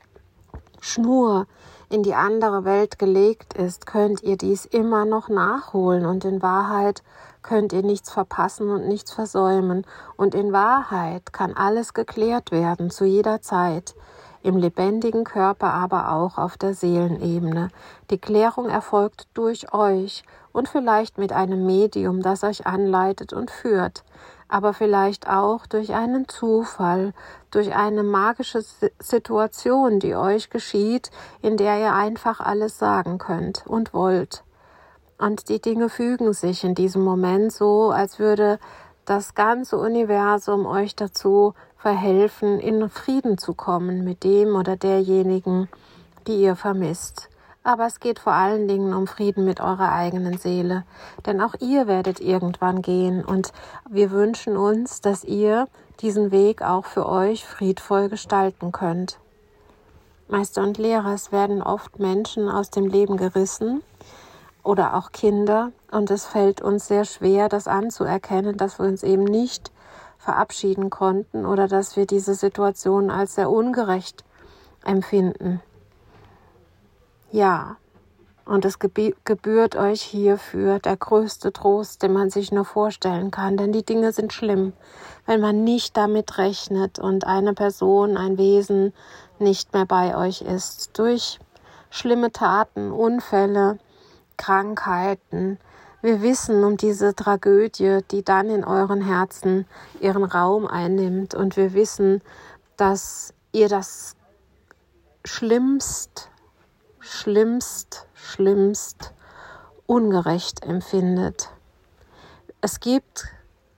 Schnur 0.80 1.46
in 1.92 2.04
die 2.04 2.16
andere 2.16 2.64
Welt 2.64 3.00
gelegt 3.00 3.54
ist, 3.54 3.86
könnt 3.86 4.24
ihr 4.24 4.38
dies 4.38 4.66
immer 4.66 5.06
noch 5.06 5.30
nachholen. 5.30 6.06
Und 6.06 6.24
in 6.24 6.42
Wahrheit 6.42 7.04
könnt 7.42 7.74
ihr 7.74 7.84
nichts 7.84 8.12
verpassen 8.12 8.70
und 8.70 8.88
nichts 8.88 9.12
versäumen. 9.12 9.86
Und 10.16 10.34
in 10.34 10.54
Wahrheit 10.54 11.34
kann 11.34 11.54
alles 11.54 11.94
geklärt 11.94 12.52
werden 12.52 12.90
zu 12.90 13.06
jeder 13.06 13.42
Zeit 13.42 13.96
im 14.44 14.58
lebendigen 14.58 15.24
Körper, 15.24 15.74
aber 15.74 16.14
auch 16.14 16.38
auf 16.38 16.58
der 16.58 16.74
Seelenebene. 16.74 17.70
Die 18.10 18.18
Klärung 18.18 18.70
erfolgt 18.70 19.28
durch 19.34 19.74
euch 19.74 20.24
und 20.52 20.68
vielleicht 20.68 21.18
mit 21.18 21.32
einem 21.32 21.66
Medium, 21.66 22.22
das 22.22 22.44
euch 22.44 22.66
anleitet 22.66 23.34
und 23.34 23.52
führt, 23.52 24.04
aber 24.52 24.74
vielleicht 24.74 25.28
auch 25.28 25.66
durch 25.66 25.94
einen 25.94 26.28
Zufall, 26.28 27.14
durch 27.52 27.74
eine 27.74 28.04
magische 28.04 28.62
Situation, 29.00 30.00
die 30.00 30.16
euch 30.16 30.50
geschieht, 30.50 31.10
in 31.42 31.58
der 31.58 31.80
ihr 31.80 31.94
einfach 31.94 32.42
alles 32.42 32.78
sagen 32.78 33.18
könnt 33.18 33.66
und 33.66 33.94
wollt. 33.94 34.44
Und 35.18 35.50
die 35.50 35.62
Dinge 35.62 35.88
fügen 35.88 36.34
sich 36.34 36.64
in 36.64 36.76
diesem 36.76 37.04
Moment 37.04 37.54
so, 37.54 37.92
als 37.92 38.20
würde 38.20 38.60
das 39.06 39.36
ganze 39.36 39.78
Universum 39.78 40.66
euch 40.66 40.96
dazu 40.96 41.54
verhelfen, 41.78 42.60
in 42.60 42.90
Frieden 42.90 43.38
zu 43.38 43.54
kommen 43.54 44.04
mit 44.04 44.24
dem 44.24 44.56
oder 44.56 44.76
derjenigen, 44.76 45.70
die 46.28 46.42
ihr 46.42 46.56
vermisst. 46.56 47.31
Aber 47.64 47.86
es 47.86 48.00
geht 48.00 48.20
vor 48.20 48.34
allen 48.34 48.68
Dingen 48.68 48.94
um 48.94 49.06
Frieden 49.06 49.46
mit 49.46 49.62
eurer 49.62 49.92
eigenen 49.92 50.38
Seele. 50.38 50.84
Denn 51.26 51.42
auch 51.42 51.54
ihr 51.60 51.86
werdet 51.86 52.20
irgendwann 52.20 52.82
gehen 52.82 53.24
und 53.24 53.54
wir 53.90 54.12
wünschen 54.12 54.58
uns, 54.58 55.02
dass 55.02 55.24
ihr 55.24 55.68
diesen 56.02 56.32
Weg 56.32 56.64
auch 56.64 56.86
für 56.86 57.08
euch 57.08 57.46
friedvoll 57.46 58.10
gestalten 58.10 58.72
könnt. 58.72 59.20
Meister 60.28 60.64
und 60.64 60.78
Lehrer, 60.78 61.14
es 61.14 61.32
werden 61.32 61.62
oft 61.62 62.00
Menschen 62.00 62.50
aus 62.50 62.70
dem 62.70 62.88
Leben 62.88 63.18
gerissen 63.18 63.84
oder 64.64 64.96
auch 64.96 65.12
Kinder 65.12 65.72
und 65.92 66.10
es 66.10 66.26
fällt 66.26 66.62
uns 66.62 66.88
sehr 66.88 67.06
schwer, 67.06 67.50
das 67.50 67.68
anzuerkennen, 67.68 68.58
dass 68.58 68.80
wir 68.80 68.86
uns 68.86 69.04
eben 69.04 69.26
nicht 69.26 69.72
verabschieden 70.18 70.90
konnten 70.90 71.46
oder 71.46 71.68
dass 71.68 71.96
wir 71.98 72.06
diese 72.06 72.34
Situation 72.34 73.12
als 73.12 73.36
sehr 73.36 73.50
ungerecht 73.50 74.24
empfinden. 74.86 75.62
Ja, 77.32 77.78
und 78.44 78.66
es 78.66 78.80
gebührt 78.80 79.76
euch 79.78 80.02
hierfür 80.02 80.80
der 80.80 80.98
größte 80.98 81.54
Trost, 81.54 82.04
den 82.04 82.12
man 82.12 82.30
sich 82.30 82.52
nur 82.52 82.66
vorstellen 82.66 83.32
kann, 83.32 83.56
denn 83.56 83.72
die 83.72 83.86
Dinge 83.86 84.12
sind 84.12 84.34
schlimm, 84.34 84.74
wenn 85.26 85.40
man 85.40 85.64
nicht 85.64 85.96
damit 85.96 86.38
rechnet 86.38 87.00
und 87.00 87.26
eine 87.26 87.54
Person, 87.54 88.18
ein 88.18 88.38
Wesen 88.38 88.94
nicht 89.40 89.74
mehr 89.74 89.86
bei 89.86 90.18
euch 90.18 90.42
ist. 90.42 90.98
Durch 91.00 91.40
schlimme 91.90 92.32
Taten, 92.32 92.92
Unfälle, 92.92 93.80
Krankheiten, 94.36 95.58
wir 96.02 96.24
wissen 96.24 96.64
um 96.64 96.78
diese 96.78 97.14
Tragödie, 97.14 98.00
die 98.10 98.24
dann 98.24 98.50
in 98.50 98.66
euren 98.66 99.02
Herzen 99.02 99.68
ihren 100.00 100.24
Raum 100.24 100.66
einnimmt. 100.66 101.36
Und 101.36 101.58
wir 101.58 101.74
wissen, 101.74 102.22
dass 102.76 103.36
ihr 103.52 103.70
das 103.70 104.16
schlimmst, 105.24 106.31
schlimmst, 107.02 108.08
schlimmst 108.14 109.14
ungerecht 109.86 110.64
empfindet. 110.64 111.50
Es 112.62 112.80
gibt 112.80 113.26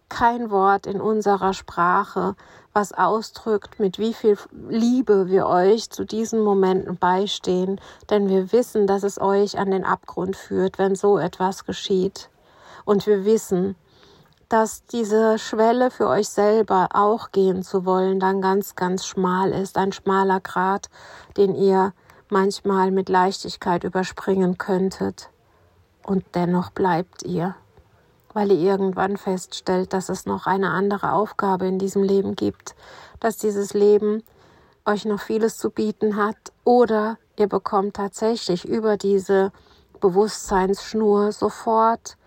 kein 0.10 0.52
Wort 0.52 0.86
in 0.86 1.02
unserer 1.02 1.54
Sprache, 1.54 2.36
was 2.74 2.92
ausdrückt, 2.92 3.80
mit 3.80 3.98
wie 3.98 4.14
viel 4.14 4.38
Liebe 4.68 5.28
wir 5.28 5.48
euch 5.48 5.90
zu 5.90 6.06
diesen 6.06 6.42
Momenten 6.42 6.98
beistehen, 6.98 7.80
denn 8.10 8.30
wir 8.30 8.52
wissen, 8.52 8.86
dass 8.88 9.04
es 9.04 9.20
euch 9.20 9.58
an 9.58 9.72
den 9.72 9.86
Abgrund 9.86 10.36
führt, 10.36 10.78
wenn 10.78 10.96
so 10.96 11.18
etwas 11.18 11.66
geschieht. 11.66 12.30
Und 12.86 13.08
wir 13.08 13.26
wissen, 13.26 13.76
dass 14.50 14.86
diese 14.86 15.40
Schwelle 15.40 15.90
für 15.90 16.08
euch 16.08 16.30
selber 16.30 16.90
auch 16.94 17.32
gehen 17.32 17.64
zu 17.64 17.86
wollen 17.86 18.20
dann 18.20 18.42
ganz, 18.42 18.76
ganz 18.76 19.06
schmal 19.06 19.52
ist, 19.52 19.78
ein 19.78 19.92
schmaler 19.92 20.42
Grat, 20.42 20.90
den 21.38 21.56
ihr 21.56 21.94
manchmal 22.34 22.92
mit 22.92 23.08
Leichtigkeit 23.08 23.86
überspringen 23.86 24.58
könntet. 24.58 25.30
Und 26.06 26.26
dennoch 26.36 26.72
bleibt 26.72 27.24
ihr 27.24 27.56
weil 28.34 28.52
ihr 28.52 28.60
irgendwann 28.60 29.18
feststellt, 29.18 29.94
dass 29.94 30.10
es 30.10 30.26
noch 30.26 30.48
eine 30.48 30.72
andere 30.72 31.14
Aufgabe 31.14 31.68
in 31.68 31.80
diesem 31.80 32.04
Leben 32.04 32.36
gibt, 32.36 32.76
dass 33.20 33.38
dieses 33.38 33.74
Leben 33.74 34.24
euch 34.86 35.06
noch 35.06 35.22
vieles 35.22 35.58
zu 35.58 35.70
bieten 35.70 36.18
hat 36.18 36.36
oder 36.64 37.18
ihr 37.38 37.48
bekommt 37.48 37.96
tatsächlich 37.96 38.68
über 38.68 38.98
diese 38.98 39.52
Bewusstseinsschnur 40.02 41.32
sofort 41.32 42.18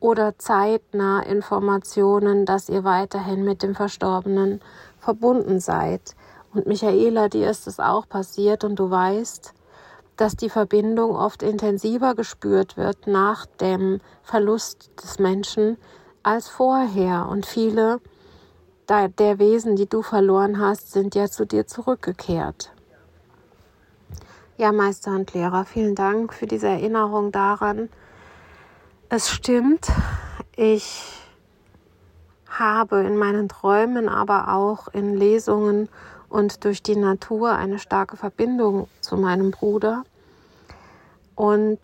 oder 0.00 0.38
zeitnah 0.38 1.20
Informationen, 1.20 2.46
dass 2.46 2.68
ihr 2.68 2.84
weiterhin 2.84 3.44
mit 3.44 3.62
dem 3.62 3.74
Verstorbenen 3.74 4.60
verbunden 4.98 5.60
seid. 5.60 6.16
Und 6.52 6.66
Michaela, 6.66 7.28
dir 7.28 7.50
ist 7.50 7.66
es 7.66 7.78
auch 7.78 8.08
passiert 8.08 8.64
und 8.64 8.76
du 8.76 8.90
weißt, 8.90 9.54
dass 10.16 10.36
die 10.36 10.50
Verbindung 10.50 11.14
oft 11.16 11.42
intensiver 11.42 12.14
gespürt 12.14 12.76
wird 12.76 13.06
nach 13.06 13.46
dem 13.46 14.00
Verlust 14.22 14.90
des 15.02 15.18
Menschen 15.18 15.78
als 16.22 16.48
vorher. 16.48 17.28
Und 17.30 17.46
viele 17.46 18.00
der 18.88 19.38
Wesen, 19.38 19.76
die 19.76 19.88
du 19.88 20.02
verloren 20.02 20.60
hast, 20.60 20.90
sind 20.90 21.14
ja 21.14 21.28
zu 21.28 21.46
dir 21.46 21.66
zurückgekehrt. 21.66 22.72
Ja, 24.56 24.72
Meister 24.72 25.12
und 25.12 25.32
Lehrer, 25.32 25.64
vielen 25.64 25.94
Dank 25.94 26.34
für 26.34 26.46
diese 26.46 26.66
Erinnerung 26.66 27.30
daran. 27.32 27.88
Es 29.08 29.30
stimmt, 29.30 29.88
ich 30.54 31.02
habe 32.46 33.00
in 33.00 33.16
meinen 33.16 33.48
Träumen, 33.48 34.08
aber 34.08 34.52
auch 34.52 34.88
in 34.88 35.16
Lesungen 35.16 35.88
und 36.30 36.64
durch 36.64 36.82
die 36.82 36.96
Natur 36.96 37.52
eine 37.52 37.78
starke 37.78 38.16
Verbindung 38.16 38.88
zu 39.00 39.16
meinem 39.16 39.50
Bruder. 39.50 40.04
Und 41.34 41.80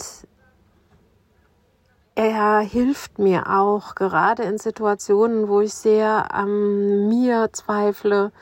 er 2.14 2.60
hilft 2.60 3.18
mir 3.18 3.50
auch, 3.50 3.94
gerade 3.94 4.44
in 4.44 4.56
Situationen, 4.56 5.48
wo 5.48 5.60
ich 5.60 5.74
sehr 5.74 6.32
an 6.34 7.08
mir 7.08 7.50
zweifle 7.52 8.32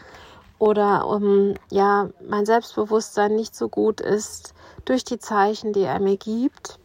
oder 0.61 1.08
um, 1.08 1.54
ja, 1.70 2.08
mein 2.28 2.46
Selbstbewusstsein 2.46 3.34
nicht 3.34 3.56
so 3.56 3.68
gut 3.68 4.00
ist, 4.00 4.54
durch 4.84 5.04
die 5.04 5.18
Zeichen, 5.18 5.73
die 5.73 5.82
er 5.82 5.99
mir 5.99 6.16
gibt, 6.16 6.78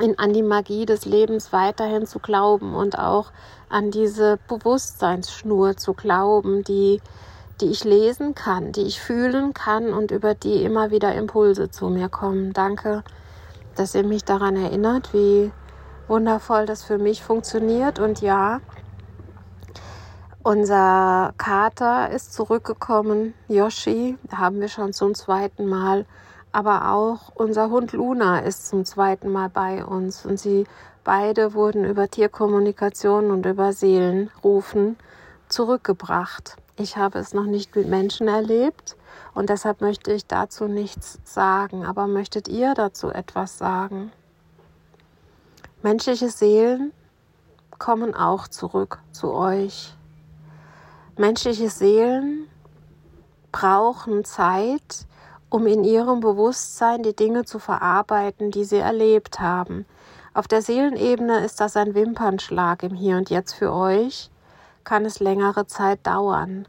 in, 0.00 0.18
an 0.18 0.32
die 0.32 0.42
Magie 0.42 0.86
des 0.86 1.04
Lebens 1.04 1.52
weiterhin 1.52 2.06
zu 2.06 2.18
glauben 2.18 2.74
und 2.74 2.98
auch 2.98 3.30
an 3.68 3.90
diese 3.90 4.38
Bewusstseinsschnur 4.48 5.76
zu 5.76 5.94
glauben, 5.94 6.64
die, 6.64 7.00
die 7.60 7.70
ich 7.70 7.84
lesen 7.84 8.34
kann, 8.34 8.72
die 8.72 8.82
ich 8.82 9.00
fühlen 9.00 9.54
kann 9.54 9.92
und 9.92 10.10
über 10.10 10.34
die 10.34 10.64
immer 10.64 10.90
wieder 10.90 11.14
Impulse 11.14 11.70
zu 11.70 11.88
mir 11.88 12.08
kommen. 12.08 12.52
Danke, 12.52 13.02
dass 13.74 13.94
ihr 13.94 14.04
mich 14.04 14.24
daran 14.24 14.56
erinnert, 14.56 15.12
wie 15.12 15.52
wundervoll 16.08 16.66
das 16.66 16.82
für 16.82 16.98
mich 16.98 17.22
funktioniert. 17.22 17.98
Und 17.98 18.20
ja, 18.20 18.60
unser 20.42 21.34
Kater 21.36 22.10
ist 22.10 22.32
zurückgekommen, 22.32 23.34
Yoshi, 23.48 24.16
haben 24.34 24.60
wir 24.60 24.68
schon 24.68 24.92
zum 24.92 25.14
zweiten 25.14 25.66
Mal. 25.66 26.06
Aber 26.52 26.90
auch 26.90 27.30
unser 27.34 27.70
Hund 27.70 27.92
Luna 27.92 28.40
ist 28.40 28.66
zum 28.66 28.84
zweiten 28.84 29.30
Mal 29.30 29.48
bei 29.48 29.84
uns. 29.84 30.26
Und 30.26 30.40
sie 30.40 30.64
beide 31.04 31.54
wurden 31.54 31.84
über 31.84 32.08
Tierkommunikation 32.08 33.30
und 33.30 33.46
über 33.46 33.72
Seelenrufen 33.72 34.96
zurückgebracht. 35.48 36.56
Ich 36.80 36.96
habe 36.96 37.18
es 37.18 37.34
noch 37.34 37.44
nicht 37.44 37.76
mit 37.76 37.88
Menschen 37.88 38.26
erlebt 38.26 38.96
und 39.34 39.50
deshalb 39.50 39.82
möchte 39.82 40.14
ich 40.14 40.26
dazu 40.26 40.64
nichts 40.64 41.18
sagen. 41.24 41.84
Aber 41.84 42.06
möchtet 42.06 42.48
ihr 42.48 42.72
dazu 42.72 43.10
etwas 43.10 43.58
sagen? 43.58 44.10
Menschliche 45.82 46.30
Seelen 46.30 46.94
kommen 47.78 48.14
auch 48.14 48.48
zurück 48.48 49.00
zu 49.12 49.30
euch. 49.30 49.94
Menschliche 51.18 51.68
Seelen 51.68 52.48
brauchen 53.52 54.24
Zeit, 54.24 55.06
um 55.50 55.66
in 55.66 55.84
ihrem 55.84 56.20
Bewusstsein 56.20 57.02
die 57.02 57.14
Dinge 57.14 57.44
zu 57.44 57.58
verarbeiten, 57.58 58.50
die 58.50 58.64
sie 58.64 58.78
erlebt 58.78 59.38
haben. 59.38 59.84
Auf 60.32 60.48
der 60.48 60.62
Seelenebene 60.62 61.44
ist 61.44 61.60
das 61.60 61.76
ein 61.76 61.94
Wimpernschlag 61.94 62.82
im 62.84 62.94
Hier 62.94 63.18
und 63.18 63.28
Jetzt 63.28 63.52
für 63.52 63.70
euch, 63.70 64.29
kann 64.84 65.04
es 65.04 65.20
längere 65.20 65.66
Zeit 65.66 66.06
dauern. 66.06 66.66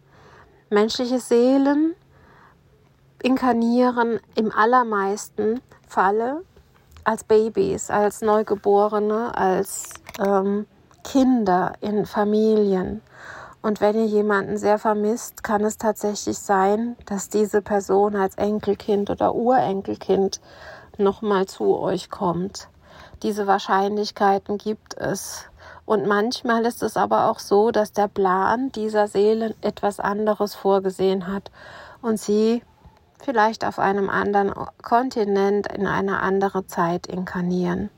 Menschliche 0.70 1.20
Seelen 1.20 1.96
inkarnieren 3.22 4.20
im 4.36 4.52
allermeisten 4.52 5.62
Falle 5.88 6.44
als 7.04 7.24
Babys, 7.24 7.90
als 7.90 8.22
Neugeborene, 8.22 9.36
als 9.38 9.90
ähm, 10.20 10.66
Kinder 11.04 11.74
in 11.82 12.06
Familien. 12.06 13.02
Und 13.62 13.80
wenn 13.80 13.96
ihr 13.96 14.06
jemanden 14.06 14.58
sehr 14.58 14.80
vermisst, 14.80 15.44
kann 15.44 15.64
es 15.64 15.78
tatsächlich 15.78 16.38
sein, 16.38 16.96
dass 17.06 17.30
diese 17.30 17.62
Person 17.62 18.16
als 18.16 18.36
Enkelkind 18.36 19.10
oder 19.10 19.36
Urenkelkind 19.36 20.42
nochmal 20.98 21.46
zu 21.46 21.78
euch 21.78 22.10
kommt. 22.10 22.70
Diese 23.22 23.46
Wahrscheinlichkeiten 23.46 24.58
gibt 24.58 24.98
es. 24.98 25.46
Und 25.86 26.08
manchmal 26.08 26.66
ist 26.66 26.84
es 26.84 26.98
aber 26.98 27.30
auch 27.30 27.40
so, 27.40 27.72
dass 27.72 27.92
der 27.92 28.08
Plan 28.08 28.72
dieser 28.72 29.08
Seele 29.08 29.56
etwas 29.62 30.00
anderes 30.00 30.56
vorgesehen 30.56 31.28
hat 31.28 31.52
und 32.02 32.20
sie 32.20 32.64
vielleicht 33.24 33.66
auf 33.66 33.80
einem 33.80 34.10
anderen 34.10 34.54
Kontinent 34.82 35.68
in 35.68 35.88
eine 35.88 36.22
andere 36.22 36.66
Zeit 36.68 37.08
inkarnieren. 37.08 37.90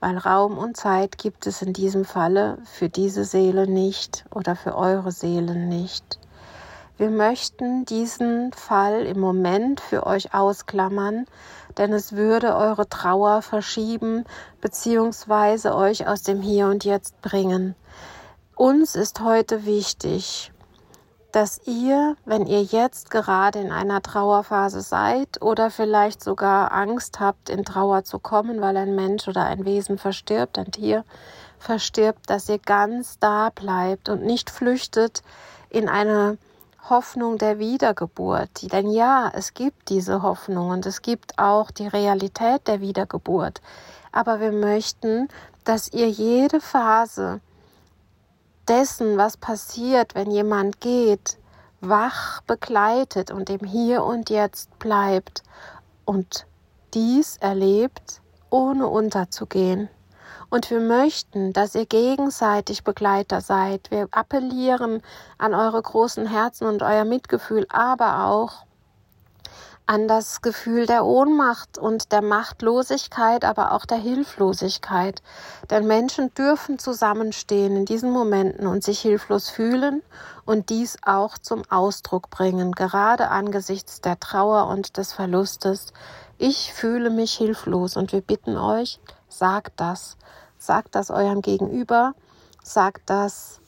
Weil 0.00 0.18
Raum 0.18 0.58
und 0.58 0.76
Zeit 0.76 1.16
gibt 1.16 1.46
es 1.46 1.62
in 1.62 1.72
diesem 1.72 2.04
Falle 2.04 2.58
für 2.64 2.88
diese 2.88 3.24
Seele 3.24 3.68
nicht 3.68 4.24
oder 4.34 4.56
für 4.56 4.76
eure 4.76 5.12
Seelen 5.12 5.68
nicht. 5.68 6.18
Wir 6.98 7.10
möchten 7.10 7.84
diesen 7.84 8.52
Fall 8.52 9.06
im 9.06 9.18
Moment 9.18 9.80
für 9.80 10.06
euch 10.06 10.34
ausklammern, 10.34 11.26
denn 11.78 11.92
es 11.92 12.12
würde 12.12 12.56
eure 12.56 12.88
Trauer 12.88 13.42
verschieben 13.42 14.24
bzw. 14.60 15.70
euch 15.70 16.06
aus 16.06 16.22
dem 16.22 16.40
Hier 16.40 16.68
und 16.68 16.84
Jetzt 16.84 17.20
bringen. 17.22 17.74
Uns 18.56 18.94
ist 18.94 19.20
heute 19.20 19.64
wichtig, 19.64 20.52
dass 21.32 21.62
ihr, 21.66 22.16
wenn 22.26 22.46
ihr 22.46 22.62
jetzt 22.62 23.10
gerade 23.10 23.58
in 23.58 23.72
einer 23.72 24.02
Trauerphase 24.02 24.82
seid 24.82 25.40
oder 25.40 25.70
vielleicht 25.70 26.22
sogar 26.22 26.72
Angst 26.72 27.20
habt, 27.20 27.48
in 27.48 27.64
Trauer 27.64 28.04
zu 28.04 28.18
kommen, 28.18 28.60
weil 28.60 28.76
ein 28.76 28.94
Mensch 28.94 29.26
oder 29.26 29.46
ein 29.46 29.64
Wesen 29.64 29.96
verstirbt, 29.96 30.58
ein 30.58 30.70
Tier 30.70 31.04
verstirbt, 31.58 32.28
dass 32.28 32.48
ihr 32.48 32.58
ganz 32.58 33.18
da 33.18 33.50
bleibt 33.54 34.10
und 34.10 34.22
nicht 34.22 34.50
flüchtet 34.50 35.22
in 35.70 35.88
eine 35.88 36.36
Hoffnung 36.88 37.38
der 37.38 37.58
Wiedergeburt. 37.58 38.72
Denn 38.72 38.90
ja, 38.90 39.30
es 39.34 39.54
gibt 39.54 39.88
diese 39.88 40.22
Hoffnung 40.22 40.70
und 40.70 40.86
es 40.86 41.02
gibt 41.02 41.38
auch 41.38 41.70
die 41.70 41.86
Realität 41.86 42.66
der 42.66 42.80
Wiedergeburt. 42.80 43.60
Aber 44.10 44.40
wir 44.40 44.52
möchten, 44.52 45.28
dass 45.64 45.92
ihr 45.92 46.08
jede 46.08 46.60
Phase, 46.60 47.40
dessen, 48.68 49.16
was 49.16 49.36
passiert, 49.36 50.14
wenn 50.14 50.30
jemand 50.30 50.80
geht, 50.80 51.38
wach 51.80 52.40
begleitet 52.42 53.30
und 53.30 53.50
im 53.50 53.66
Hier 53.66 54.04
und 54.04 54.30
Jetzt 54.30 54.78
bleibt 54.78 55.42
und 56.04 56.46
dies 56.94 57.36
erlebt, 57.38 58.20
ohne 58.50 58.86
unterzugehen. 58.86 59.88
Und 60.50 60.70
wir 60.70 60.80
möchten, 60.80 61.52
dass 61.52 61.74
ihr 61.74 61.86
gegenseitig 61.86 62.84
Begleiter 62.84 63.40
seid. 63.40 63.90
Wir 63.90 64.08
appellieren 64.10 65.02
an 65.38 65.54
eure 65.54 65.80
großen 65.80 66.26
Herzen 66.26 66.66
und 66.66 66.82
euer 66.82 67.04
Mitgefühl, 67.04 67.66
aber 67.70 68.26
auch 68.26 68.64
an 69.86 70.06
das 70.08 70.42
Gefühl 70.42 70.86
der 70.86 71.04
Ohnmacht 71.04 71.76
und 71.76 72.12
der 72.12 72.22
Machtlosigkeit, 72.22 73.44
aber 73.44 73.72
auch 73.72 73.84
der 73.84 73.98
Hilflosigkeit. 73.98 75.22
Denn 75.70 75.86
Menschen 75.86 76.32
dürfen 76.34 76.78
zusammenstehen 76.78 77.76
in 77.76 77.84
diesen 77.84 78.10
Momenten 78.10 78.66
und 78.66 78.84
sich 78.84 79.00
hilflos 79.00 79.50
fühlen 79.50 80.02
und 80.44 80.70
dies 80.70 80.98
auch 81.04 81.36
zum 81.36 81.62
Ausdruck 81.68 82.30
bringen, 82.30 82.72
gerade 82.72 83.28
angesichts 83.28 84.00
der 84.00 84.20
Trauer 84.20 84.68
und 84.68 84.96
des 84.96 85.12
Verlustes. 85.12 85.92
Ich 86.38 86.72
fühle 86.72 87.10
mich 87.10 87.34
hilflos 87.34 87.96
und 87.96 88.12
wir 88.12 88.20
bitten 88.20 88.56
euch, 88.56 89.00
sagt 89.32 89.80
das. 89.80 90.16
Sagt 90.58 90.94
das 90.94 91.10
eurem 91.10 91.42
Gegenüber, 91.42 92.14
sagt 92.62 93.10
das 93.10 93.60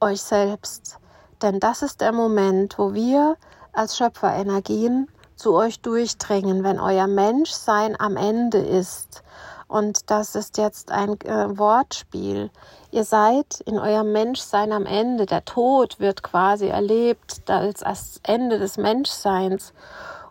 euch 0.00 0.20
selbst. 0.20 0.98
Denn 1.42 1.60
das 1.60 1.82
ist 1.82 2.00
der 2.00 2.12
Moment, 2.12 2.78
wo 2.78 2.92
wir 2.92 3.36
als 3.72 3.96
Schöpferenergien 3.96 5.08
zu 5.36 5.54
euch 5.54 5.80
durchdringen, 5.80 6.64
wenn 6.64 6.80
euer 6.80 7.06
Menschsein 7.06 7.98
am 7.98 8.16
Ende 8.16 8.58
ist. 8.58 9.22
Und 9.68 10.10
das 10.10 10.34
ist 10.34 10.58
jetzt 10.58 10.90
ein 10.90 11.20
äh, 11.20 11.56
Wortspiel. 11.56 12.50
Ihr 12.90 13.04
seid 13.04 13.60
in 13.60 13.78
eurem 13.78 14.10
Menschsein 14.10 14.72
am 14.72 14.84
Ende. 14.84 15.26
Der 15.26 15.44
Tod 15.44 16.00
wird 16.00 16.24
quasi 16.24 16.66
erlebt 16.66 17.48
als 17.48 17.80
das 17.80 18.20
Ende 18.24 18.58
des 18.58 18.76
Menschseins. 18.76 19.72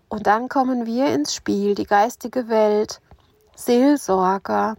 Und 0.10 0.28
dann 0.28 0.50
kommen 0.50 0.86
wir 0.86 1.14
ins 1.14 1.34
Spiel, 1.34 1.74
die 1.74 1.86
geistige 1.86 2.50
Welt, 2.50 3.00
Seelsorger, 3.60 4.78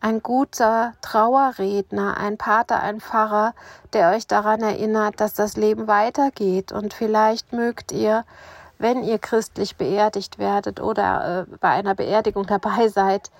ein 0.00 0.20
guter 0.20 0.94
Trauerredner, 1.00 2.16
ein 2.16 2.36
Pater, 2.36 2.80
ein 2.80 3.00
Pfarrer, 3.00 3.54
der 3.92 4.10
euch 4.10 4.26
daran 4.26 4.62
erinnert, 4.62 5.20
dass 5.20 5.32
das 5.34 5.56
Leben 5.56 5.86
weitergeht. 5.86 6.72
Und 6.72 6.92
vielleicht 6.92 7.52
mögt 7.52 7.92
ihr, 7.92 8.24
wenn 8.78 9.04
ihr 9.04 9.20
christlich 9.20 9.76
beerdigt 9.76 10.40
werdet 10.40 10.80
oder 10.80 11.46
äh, 11.48 11.56
bei 11.60 11.68
einer 11.68 11.94
Beerdigung 11.94 12.46
dabei 12.48 12.88
seid 12.88 13.30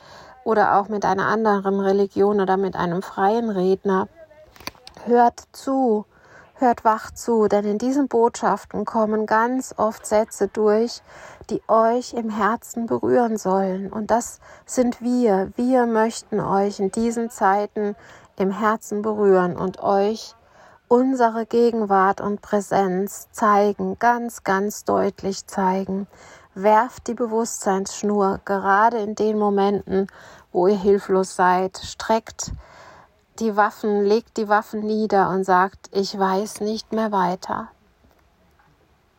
oder 0.44 0.78
auch 0.78 0.88
mit 0.88 1.04
einer 1.04 1.26
anderen 1.26 1.80
Religion 1.80 2.40
oder 2.40 2.56
mit 2.56 2.76
einem 2.76 3.02
freien 3.02 3.50
Redner, 3.50 4.06
hört 5.04 5.42
zu, 5.50 6.06
hört 6.58 6.84
wach 6.84 7.10
zu, 7.10 7.48
denn 7.48 7.64
in 7.64 7.78
diesen 7.78 8.08
Botschaften 8.08 8.84
kommen 8.84 9.26
ganz 9.26 9.74
oft 9.76 10.06
Sätze 10.06 10.48
durch, 10.48 11.02
die 11.50 11.62
euch 11.68 12.14
im 12.14 12.30
Herzen 12.30 12.86
berühren 12.86 13.36
sollen. 13.36 13.92
Und 13.92 14.10
das 14.10 14.40
sind 14.64 15.00
wir. 15.00 15.52
Wir 15.56 15.86
möchten 15.86 16.40
euch 16.40 16.80
in 16.80 16.90
diesen 16.90 17.30
Zeiten 17.30 17.94
im 18.36 18.50
Herzen 18.50 19.02
berühren 19.02 19.56
und 19.56 19.82
euch 19.82 20.34
unsere 20.88 21.46
Gegenwart 21.46 22.20
und 22.20 22.42
Präsenz 22.42 23.28
zeigen, 23.32 23.98
ganz, 23.98 24.44
ganz 24.44 24.84
deutlich 24.84 25.46
zeigen. 25.46 26.06
Werft 26.54 27.08
die 27.08 27.14
Bewusstseinsschnur 27.14 28.40
gerade 28.44 28.98
in 28.98 29.14
den 29.14 29.38
Momenten, 29.38 30.06
wo 30.52 30.68
ihr 30.68 30.78
hilflos 30.78 31.36
seid. 31.36 31.76
Streckt 31.78 32.52
die 33.40 33.56
Waffen, 33.56 34.04
legt 34.04 34.36
die 34.36 34.48
Waffen 34.48 34.80
nieder 34.80 35.30
und 35.30 35.44
sagt, 35.44 35.88
ich 35.92 36.18
weiß 36.18 36.60
nicht 36.60 36.92
mehr 36.92 37.12
weiter. 37.12 37.68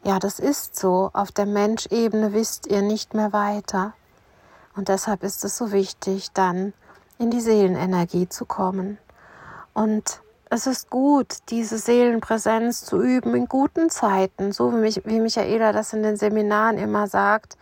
Ja, 0.04 0.20
das 0.20 0.40
ist 0.40 0.76
so. 0.76 1.10
Auf 1.14 1.32
der 1.32 1.46
Menschebene 1.46 2.34
wisst 2.34 2.68
ihr 2.68 2.82
nicht 2.82 3.14
mehr 3.14 3.34
weiter. 3.34 3.94
Und 4.76 4.90
deshalb 4.90 5.24
ist 5.24 5.44
es 5.44 5.58
so 5.58 5.72
wichtig, 5.72 6.32
dann 6.34 6.74
in 7.18 7.32
die 7.32 7.42
Seelenenergie 7.42 8.30
zu 8.30 8.46
kommen. 8.46 8.98
Und 9.74 10.22
es 10.50 10.66
ist 10.66 10.90
gut, 10.90 11.38
diese 11.50 11.78
Seelenpräsenz 11.78 12.86
zu 12.86 13.02
üben 13.02 13.36
in 13.36 13.48
guten 13.48 13.90
Zeiten, 13.90 14.54
so 14.54 14.72
wie, 14.72 14.78
mich, 14.78 15.02
wie 15.06 15.20
Michaela 15.20 15.74
das 15.74 15.94
in 15.94 16.04
den 16.04 16.16
Seminaren 16.16 16.78
immer 16.78 17.08
sagt. 17.08 17.58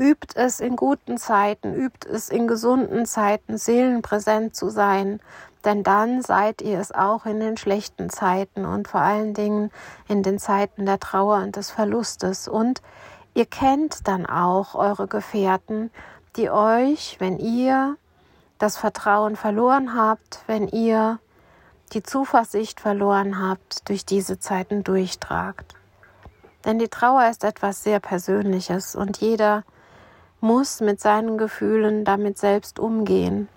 Übt 0.00 0.34
es 0.34 0.60
in 0.60 0.76
guten 0.76 1.18
Zeiten, 1.18 1.74
übt 1.74 2.08
es 2.08 2.30
in 2.30 2.48
gesunden 2.48 3.04
Zeiten, 3.04 3.58
seelenpräsent 3.58 4.56
zu 4.56 4.70
sein, 4.70 5.20
denn 5.66 5.82
dann 5.82 6.22
seid 6.22 6.62
ihr 6.62 6.80
es 6.80 6.90
auch 6.90 7.26
in 7.26 7.38
den 7.38 7.58
schlechten 7.58 8.08
Zeiten 8.08 8.64
und 8.64 8.88
vor 8.88 9.02
allen 9.02 9.34
Dingen 9.34 9.70
in 10.08 10.22
den 10.22 10.38
Zeiten 10.38 10.86
der 10.86 11.00
Trauer 11.00 11.42
und 11.42 11.56
des 11.56 11.70
Verlustes. 11.70 12.48
Und 12.48 12.80
ihr 13.34 13.44
kennt 13.44 14.08
dann 14.08 14.24
auch 14.24 14.74
eure 14.74 15.06
Gefährten, 15.06 15.90
die 16.36 16.48
euch, 16.48 17.16
wenn 17.18 17.38
ihr 17.38 17.98
das 18.58 18.78
Vertrauen 18.78 19.36
verloren 19.36 19.94
habt, 19.94 20.40
wenn 20.46 20.66
ihr 20.66 21.18
die 21.92 22.02
Zuversicht 22.02 22.80
verloren 22.80 23.38
habt, 23.38 23.86
durch 23.90 24.06
diese 24.06 24.38
Zeiten 24.38 24.82
durchtragt. 24.82 25.74
Denn 26.64 26.78
die 26.78 26.88
Trauer 26.88 27.28
ist 27.28 27.44
etwas 27.44 27.82
sehr 27.82 28.00
Persönliches 28.00 28.96
und 28.96 29.18
jeder 29.18 29.62
muss 30.40 30.80
mit 30.80 31.00
seinen 31.00 31.38
Gefühlen 31.38 32.04
damit 32.04 32.38
selbst 32.38 32.78
umgehen. 32.78 33.48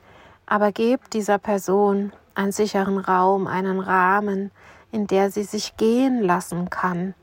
Aber 0.46 0.72
gebt 0.72 1.13
dieser 1.13 1.38
Person 1.38 2.12
einen 2.36 2.52
sicheren 2.52 2.98
Raum, 2.98 3.48
einen 3.48 3.80
Rahmen, 3.80 4.52
in 4.91 5.08
der 5.08 5.32
sie 5.32 5.43
sich 5.43 5.78
gehen 5.78 6.22
lassen 6.22 6.69
kann, 6.69 7.15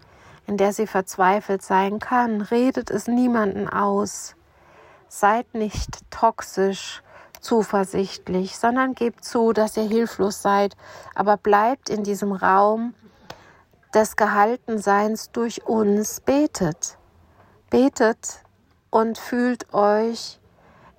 in 0.47 0.57
der 0.57 0.73
sie 0.73 0.87
verzweifelt 0.87 1.63
sein 1.63 1.99
kann. 1.99 2.41
Redet 2.41 2.91
es 2.91 3.07
niemanden 3.07 3.69
aus. 3.69 4.35
Seid 5.09 5.55
nicht 5.55 5.99
toxisch, 6.11 7.03
zuversichtlich, 7.41 8.59
sondern 8.59 8.95
gebt 8.95 9.25
zu, 9.25 9.53
dass 9.53 9.77
ihr 9.77 9.89
hilflos 9.89 10.43
seid, 10.43 10.77
aber 11.15 11.37
bleibt 11.37 11.91
in 11.91 12.05
diesem 12.05 12.33
Raum 12.33 12.95
des 13.95 14.17
Gehaltenseins 14.17 15.31
durch 15.33 15.67
uns. 15.67 16.21
Betet. 16.21 16.99
Betet 17.71 18.43
und 18.91 19.19
fühlt 19.19 19.73
euch 19.73 20.39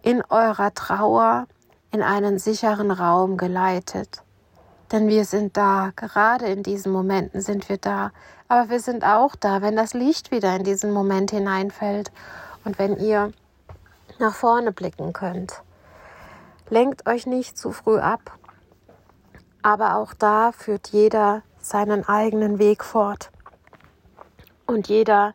in 0.01 0.23
eurer 0.29 0.73
Trauer 0.73 1.47
in 1.91 2.01
einen 2.01 2.39
sicheren 2.39 2.91
Raum 2.91 3.37
geleitet. 3.37 4.23
Denn 4.91 5.07
wir 5.07 5.25
sind 5.25 5.55
da, 5.55 5.91
gerade 5.95 6.47
in 6.47 6.63
diesen 6.63 6.91
Momenten 6.91 7.41
sind 7.41 7.69
wir 7.69 7.77
da, 7.77 8.11
aber 8.47 8.69
wir 8.69 8.79
sind 8.79 9.05
auch 9.05 9.35
da, 9.35 9.61
wenn 9.61 9.75
das 9.75 9.93
Licht 9.93 10.31
wieder 10.31 10.55
in 10.55 10.63
diesen 10.63 10.91
Moment 10.91 11.31
hineinfällt 11.31 12.11
und 12.65 12.79
wenn 12.79 12.97
ihr 12.97 13.31
nach 14.19 14.33
vorne 14.33 14.71
blicken 14.71 15.13
könnt. 15.13 15.61
Lenkt 16.69 17.07
euch 17.07 17.25
nicht 17.25 17.57
zu 17.57 17.71
früh 17.71 17.99
ab, 17.99 18.37
aber 19.61 19.95
auch 19.95 20.13
da 20.13 20.51
führt 20.51 20.89
jeder 20.89 21.43
seinen 21.59 22.07
eigenen 22.07 22.59
Weg 22.59 22.83
fort. 22.83 23.31
Und 24.65 24.87
jeder 24.87 25.33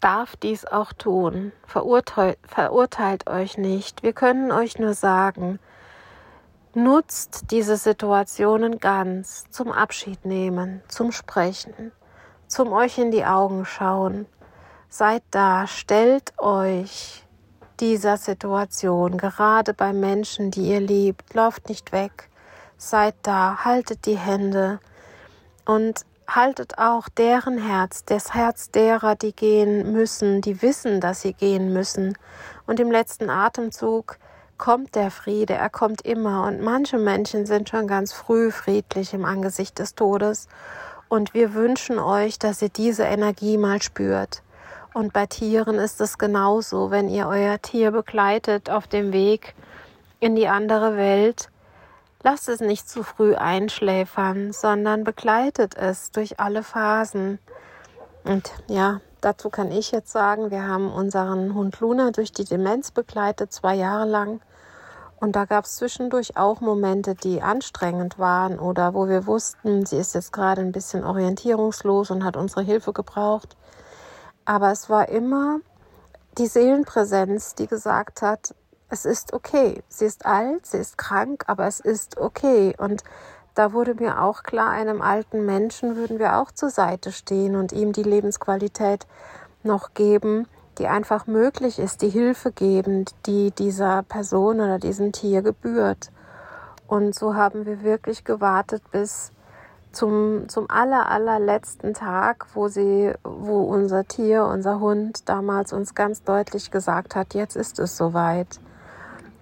darf 0.00 0.36
dies 0.36 0.64
auch 0.64 0.92
tun. 0.92 1.52
Verurteilt, 1.66 2.38
verurteilt 2.46 3.28
euch 3.28 3.58
nicht. 3.58 4.02
Wir 4.02 4.12
können 4.12 4.52
euch 4.52 4.78
nur 4.78 4.94
sagen, 4.94 5.58
nutzt 6.74 7.50
diese 7.50 7.76
Situationen 7.76 8.78
ganz 8.78 9.44
zum 9.50 9.72
Abschied 9.72 10.24
nehmen, 10.24 10.82
zum 10.88 11.12
Sprechen, 11.12 11.92
zum 12.46 12.72
euch 12.72 12.98
in 12.98 13.10
die 13.10 13.24
Augen 13.24 13.64
schauen. 13.64 14.26
Seid 14.88 15.22
da, 15.30 15.66
stellt 15.66 16.38
euch 16.38 17.24
dieser 17.80 18.16
Situation, 18.16 19.18
gerade 19.18 19.74
bei 19.74 19.92
Menschen, 19.92 20.50
die 20.50 20.70
ihr 20.70 20.80
liebt, 20.80 21.34
lauft 21.34 21.68
nicht 21.68 21.92
weg, 21.92 22.28
seid 22.76 23.14
da, 23.22 23.64
haltet 23.64 24.06
die 24.06 24.16
Hände 24.16 24.80
und 25.64 26.04
haltet 26.28 26.78
auch 26.78 27.08
deren 27.08 27.58
Herz, 27.58 28.04
das 28.04 28.34
Herz 28.34 28.70
derer, 28.70 29.16
die 29.16 29.32
gehen 29.32 29.92
müssen, 29.92 30.42
die 30.42 30.60
wissen, 30.60 31.00
dass 31.00 31.22
sie 31.22 31.32
gehen 31.32 31.72
müssen. 31.72 32.16
Und 32.66 32.80
im 32.80 32.90
letzten 32.90 33.30
Atemzug 33.30 34.18
kommt 34.58 34.94
der 34.94 35.10
Friede, 35.10 35.54
er 35.54 35.70
kommt 35.70 36.02
immer. 36.02 36.46
Und 36.46 36.60
manche 36.60 36.98
Menschen 36.98 37.46
sind 37.46 37.70
schon 37.70 37.86
ganz 37.86 38.12
früh 38.12 38.50
friedlich 38.50 39.14
im 39.14 39.24
Angesicht 39.24 39.78
des 39.78 39.94
Todes. 39.94 40.48
Und 41.08 41.32
wir 41.32 41.54
wünschen 41.54 41.98
euch, 41.98 42.38
dass 42.38 42.60
ihr 42.60 42.68
diese 42.68 43.04
Energie 43.04 43.56
mal 43.56 43.80
spürt. 43.80 44.42
Und 44.92 45.12
bei 45.12 45.26
Tieren 45.26 45.76
ist 45.76 46.00
es 46.00 46.18
genauso, 46.18 46.90
wenn 46.90 47.08
ihr 47.08 47.26
euer 47.28 47.60
Tier 47.62 47.90
begleitet 47.90 48.68
auf 48.68 48.86
dem 48.86 49.12
Weg 49.12 49.54
in 50.20 50.34
die 50.34 50.48
andere 50.48 50.96
Welt, 50.96 51.48
Lasst 52.24 52.48
es 52.48 52.60
nicht 52.60 52.88
zu 52.88 53.04
früh 53.04 53.36
einschläfern, 53.36 54.52
sondern 54.52 55.04
begleitet 55.04 55.76
es 55.76 56.10
durch 56.10 56.40
alle 56.40 56.64
Phasen. 56.64 57.38
Und 58.24 58.50
ja, 58.66 59.00
dazu 59.20 59.50
kann 59.50 59.70
ich 59.70 59.92
jetzt 59.92 60.10
sagen, 60.10 60.50
wir 60.50 60.66
haben 60.66 60.92
unseren 60.92 61.54
Hund 61.54 61.78
Luna 61.78 62.10
durch 62.10 62.32
die 62.32 62.44
Demenz 62.44 62.90
begleitet, 62.90 63.52
zwei 63.52 63.76
Jahre 63.76 64.04
lang. 64.04 64.40
Und 65.20 65.36
da 65.36 65.44
gab 65.44 65.64
es 65.64 65.76
zwischendurch 65.76 66.36
auch 66.36 66.60
Momente, 66.60 67.14
die 67.14 67.40
anstrengend 67.40 68.18
waren 68.18 68.58
oder 68.58 68.94
wo 68.94 69.08
wir 69.08 69.26
wussten, 69.26 69.86
sie 69.86 69.96
ist 69.96 70.14
jetzt 70.14 70.32
gerade 70.32 70.60
ein 70.60 70.72
bisschen 70.72 71.04
orientierungslos 71.04 72.10
und 72.10 72.24
hat 72.24 72.36
unsere 72.36 72.62
Hilfe 72.62 72.92
gebraucht. 72.92 73.56
Aber 74.44 74.72
es 74.72 74.90
war 74.90 75.08
immer 75.08 75.60
die 76.36 76.46
Seelenpräsenz, 76.46 77.54
die 77.54 77.66
gesagt 77.66 78.22
hat, 78.22 78.54
es 78.90 79.04
ist 79.04 79.32
okay. 79.32 79.82
Sie 79.88 80.06
ist 80.06 80.26
alt, 80.26 80.66
sie 80.66 80.78
ist 80.78 80.98
krank, 80.98 81.44
aber 81.46 81.66
es 81.66 81.80
ist 81.80 82.16
okay. 82.16 82.74
Und 82.78 83.04
da 83.54 83.72
wurde 83.72 83.94
mir 83.94 84.22
auch 84.22 84.42
klar, 84.42 84.70
einem 84.70 85.02
alten 85.02 85.44
Menschen 85.44 85.96
würden 85.96 86.18
wir 86.18 86.36
auch 86.36 86.52
zur 86.52 86.70
Seite 86.70 87.12
stehen 87.12 87.56
und 87.56 87.72
ihm 87.72 87.92
die 87.92 88.02
Lebensqualität 88.02 89.06
noch 89.62 89.94
geben, 89.94 90.46
die 90.78 90.86
einfach 90.86 91.26
möglich 91.26 91.78
ist, 91.78 92.02
die 92.02 92.08
Hilfe 92.08 92.52
geben, 92.52 93.04
die 93.26 93.50
dieser 93.50 94.04
Person 94.04 94.60
oder 94.60 94.78
diesem 94.78 95.12
Tier 95.12 95.42
gebührt. 95.42 96.10
Und 96.86 97.14
so 97.14 97.34
haben 97.34 97.66
wir 97.66 97.82
wirklich 97.82 98.24
gewartet 98.24 98.82
bis 98.92 99.32
zum, 99.92 100.48
zum 100.48 100.70
aller, 100.70 101.10
allerletzten 101.10 101.94
Tag, 101.94 102.46
wo 102.54 102.68
sie, 102.68 103.12
wo 103.24 103.62
unser 103.62 104.06
Tier, 104.06 104.44
unser 104.44 104.80
Hund 104.80 105.28
damals 105.28 105.72
uns 105.72 105.94
ganz 105.94 106.22
deutlich 106.22 106.70
gesagt 106.70 107.16
hat, 107.16 107.34
jetzt 107.34 107.56
ist 107.56 107.78
es 107.78 107.96
soweit 107.96 108.60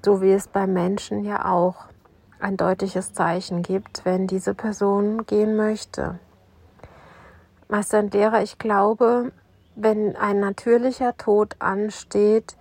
so 0.05 0.23
wie 0.23 0.33
es 0.33 0.49
beim 0.49 0.73
Menschen 0.73 1.25
ja 1.25 1.51
auch 1.51 1.87
ein 2.39 2.57
deutliches 2.57 3.13
Zeichen 3.13 3.63
gibt, 3.63 4.05
wenn 4.05 4.27
diese 4.27 4.55
Person 4.55 5.27
gehen 5.27 5.57
möchte. 5.57 6.19
Meister 7.69 7.99
und 7.99 8.15
Lehrer, 8.15 8.43
ich 8.43 8.59
glaube, 8.59 9.33
wenn 9.75 10.17
ein 10.17 10.41
natürlicher 10.41 11.17
Tod 11.17 11.57
ansteht, 11.59 12.57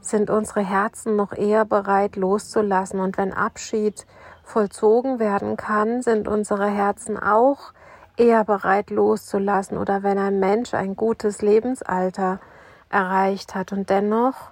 sind 0.00 0.30
unsere 0.30 0.60
Herzen 0.60 1.16
noch 1.16 1.32
eher 1.32 1.64
bereit 1.64 2.16
loszulassen. 2.16 3.00
Und 3.00 3.18
wenn 3.18 3.32
Abschied 3.32 4.06
vollzogen 4.44 5.18
werden 5.18 5.56
kann, 5.56 6.02
sind 6.02 6.28
unsere 6.28 6.68
Herzen 6.68 7.18
auch 7.18 7.72
eher 8.16 8.44
bereit 8.44 8.90
loszulassen. 8.90 9.78
Oder 9.78 10.02
wenn 10.02 10.18
ein 10.18 10.40
Mensch 10.40 10.74
ein 10.74 10.96
gutes 10.96 11.42
Lebensalter 11.42 12.40
erreicht 12.88 13.54
hat 13.54 13.72
und 13.72 13.88
dennoch 13.90 14.50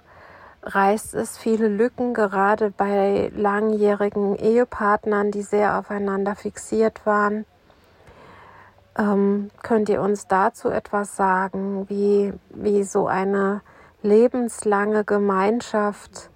reißt 0.63 1.13
es 1.15 1.37
viele 1.37 1.67
Lücken, 1.67 2.13
gerade 2.13 2.71
bei 2.71 3.31
langjährigen 3.35 4.35
Ehepartnern, 4.35 5.31
die 5.31 5.41
sehr 5.41 5.77
aufeinander 5.77 6.35
fixiert 6.35 7.05
waren. 7.05 7.45
Ähm, 8.97 9.49
könnt 9.63 9.89
ihr 9.89 10.01
uns 10.01 10.27
dazu 10.27 10.69
etwas 10.69 11.15
sagen, 11.15 11.87
wie, 11.89 12.33
wie 12.49 12.83
so 12.83 13.07
eine 13.07 13.61
lebenslange 14.01 15.05
Gemeinschaft 15.05 16.29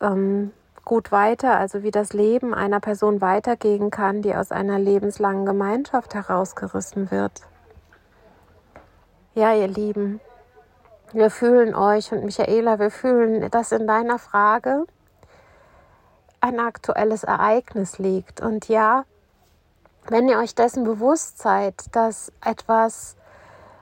ähm, 0.00 0.52
gut 0.84 1.10
weiter, 1.12 1.58
also 1.58 1.82
wie 1.82 1.90
das 1.90 2.12
Leben 2.12 2.54
einer 2.54 2.80
Person 2.80 3.20
weitergehen 3.20 3.90
kann, 3.90 4.22
die 4.22 4.34
aus 4.34 4.52
einer 4.52 4.78
lebenslangen 4.78 5.44
Gemeinschaft 5.44 6.14
herausgerissen 6.14 7.10
wird? 7.10 7.42
Ja, 9.34 9.52
ihr 9.54 9.68
Lieben, 9.68 10.20
wir 11.16 11.30
fühlen 11.30 11.74
euch 11.74 12.12
und 12.12 12.24
Michaela, 12.24 12.78
wir 12.78 12.90
fühlen, 12.90 13.50
dass 13.50 13.72
in 13.72 13.86
deiner 13.86 14.18
Frage 14.18 14.84
ein 16.42 16.60
aktuelles 16.60 17.24
Ereignis 17.24 17.98
liegt. 17.98 18.42
Und 18.42 18.68
ja, 18.68 19.04
wenn 20.08 20.28
ihr 20.28 20.38
euch 20.38 20.54
dessen 20.54 20.84
bewusst 20.84 21.38
seid, 21.38 21.74
dass 21.92 22.30
etwas 22.44 23.16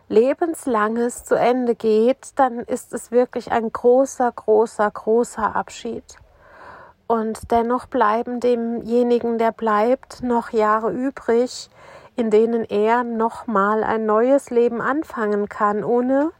Lebenslanges 0.08 1.24
zu 1.24 1.34
Ende 1.34 1.74
geht, 1.74 2.38
dann 2.38 2.60
ist 2.60 2.94
es 2.94 3.10
wirklich 3.10 3.50
ein 3.50 3.72
großer, 3.72 4.30
großer, 4.30 4.88
großer 4.90 5.56
Abschied. 5.56 6.04
Und 7.08 7.50
dennoch 7.50 7.86
bleiben 7.86 8.38
demjenigen, 8.38 9.38
der 9.38 9.50
bleibt, 9.50 10.22
noch 10.22 10.50
Jahre 10.50 10.92
übrig, 10.92 11.68
in 12.14 12.30
denen 12.30 12.62
er 12.64 13.02
nochmal 13.02 13.82
ein 13.82 14.06
neues 14.06 14.50
Leben 14.50 14.80
anfangen 14.80 15.48
kann, 15.48 15.82
ohne 15.82 16.30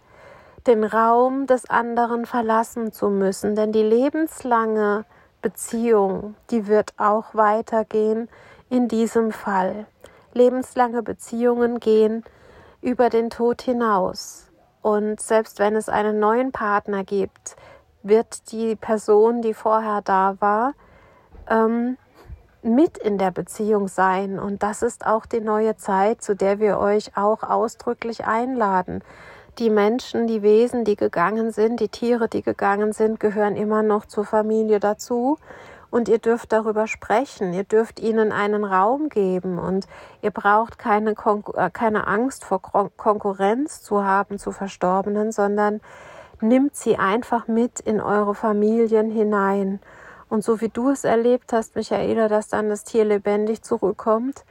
den 0.66 0.84
Raum 0.84 1.46
des 1.46 1.68
anderen 1.68 2.26
verlassen 2.26 2.92
zu 2.92 3.10
müssen, 3.10 3.54
denn 3.54 3.72
die 3.72 3.82
lebenslange 3.82 5.04
Beziehung, 5.42 6.36
die 6.50 6.66
wird 6.66 6.94
auch 6.96 7.34
weitergehen 7.34 8.28
in 8.70 8.88
diesem 8.88 9.30
Fall. 9.30 9.86
Lebenslange 10.32 11.02
Beziehungen 11.02 11.80
gehen 11.80 12.24
über 12.80 13.10
den 13.10 13.30
Tod 13.30 13.62
hinaus. 13.62 14.50
Und 14.80 15.20
selbst 15.20 15.58
wenn 15.58 15.76
es 15.76 15.88
einen 15.88 16.18
neuen 16.18 16.50
Partner 16.50 17.04
gibt, 17.04 17.56
wird 18.02 18.50
die 18.52 18.74
Person, 18.74 19.42
die 19.42 19.54
vorher 19.54 20.02
da 20.02 20.36
war, 20.40 20.72
ähm, 21.48 21.98
mit 22.62 22.96
in 22.96 23.18
der 23.18 23.30
Beziehung 23.30 23.88
sein. 23.88 24.38
Und 24.38 24.62
das 24.62 24.82
ist 24.82 25.06
auch 25.06 25.26
die 25.26 25.40
neue 25.40 25.76
Zeit, 25.76 26.22
zu 26.22 26.34
der 26.34 26.58
wir 26.58 26.78
euch 26.78 27.16
auch 27.16 27.42
ausdrücklich 27.42 28.24
einladen 28.26 29.02
die 29.58 29.70
Menschen, 29.70 30.26
die 30.26 30.42
Wesen, 30.42 30.84
die 30.84 30.96
gegangen 30.96 31.52
sind, 31.52 31.80
die 31.80 31.88
Tiere, 31.88 32.28
die 32.28 32.42
gegangen 32.42 32.92
sind, 32.92 33.20
gehören 33.20 33.56
immer 33.56 33.82
noch 33.82 34.06
zur 34.06 34.24
Familie 34.24 34.80
dazu. 34.80 35.38
Und 35.90 36.08
ihr 36.08 36.18
dürft 36.18 36.52
darüber 36.52 36.88
sprechen, 36.88 37.52
ihr 37.52 37.62
dürft 37.62 38.00
ihnen 38.00 38.32
einen 38.32 38.64
Raum 38.64 39.08
geben 39.08 39.60
und 39.60 39.86
ihr 40.22 40.32
braucht 40.32 40.76
keine, 40.76 41.14
äh, 41.54 41.70
keine 41.70 42.08
Angst 42.08 42.44
vor 42.44 42.60
Kon 42.60 42.90
Konkurrenz 42.96 43.80
zu 43.80 44.02
haben 44.02 44.38
zu 44.38 44.50
Verstorbenen, 44.50 45.30
sondern 45.30 45.80
nimmt 46.40 46.74
sie 46.74 46.96
einfach 46.96 47.46
mit 47.46 47.78
in 47.78 48.00
eure 48.00 48.34
Familien 48.34 49.10
hinein. 49.10 49.78
Und 50.28 50.42
so 50.42 50.60
wie 50.60 50.68
du 50.68 50.90
es 50.90 51.04
erlebt 51.04 51.52
hast, 51.52 51.76
Michaela, 51.76 52.28
dass 52.28 52.48
dann 52.48 52.68
das 52.68 52.82
Tier 52.82 53.04
lebendig 53.04 53.62
zurückkommt, 53.62 54.44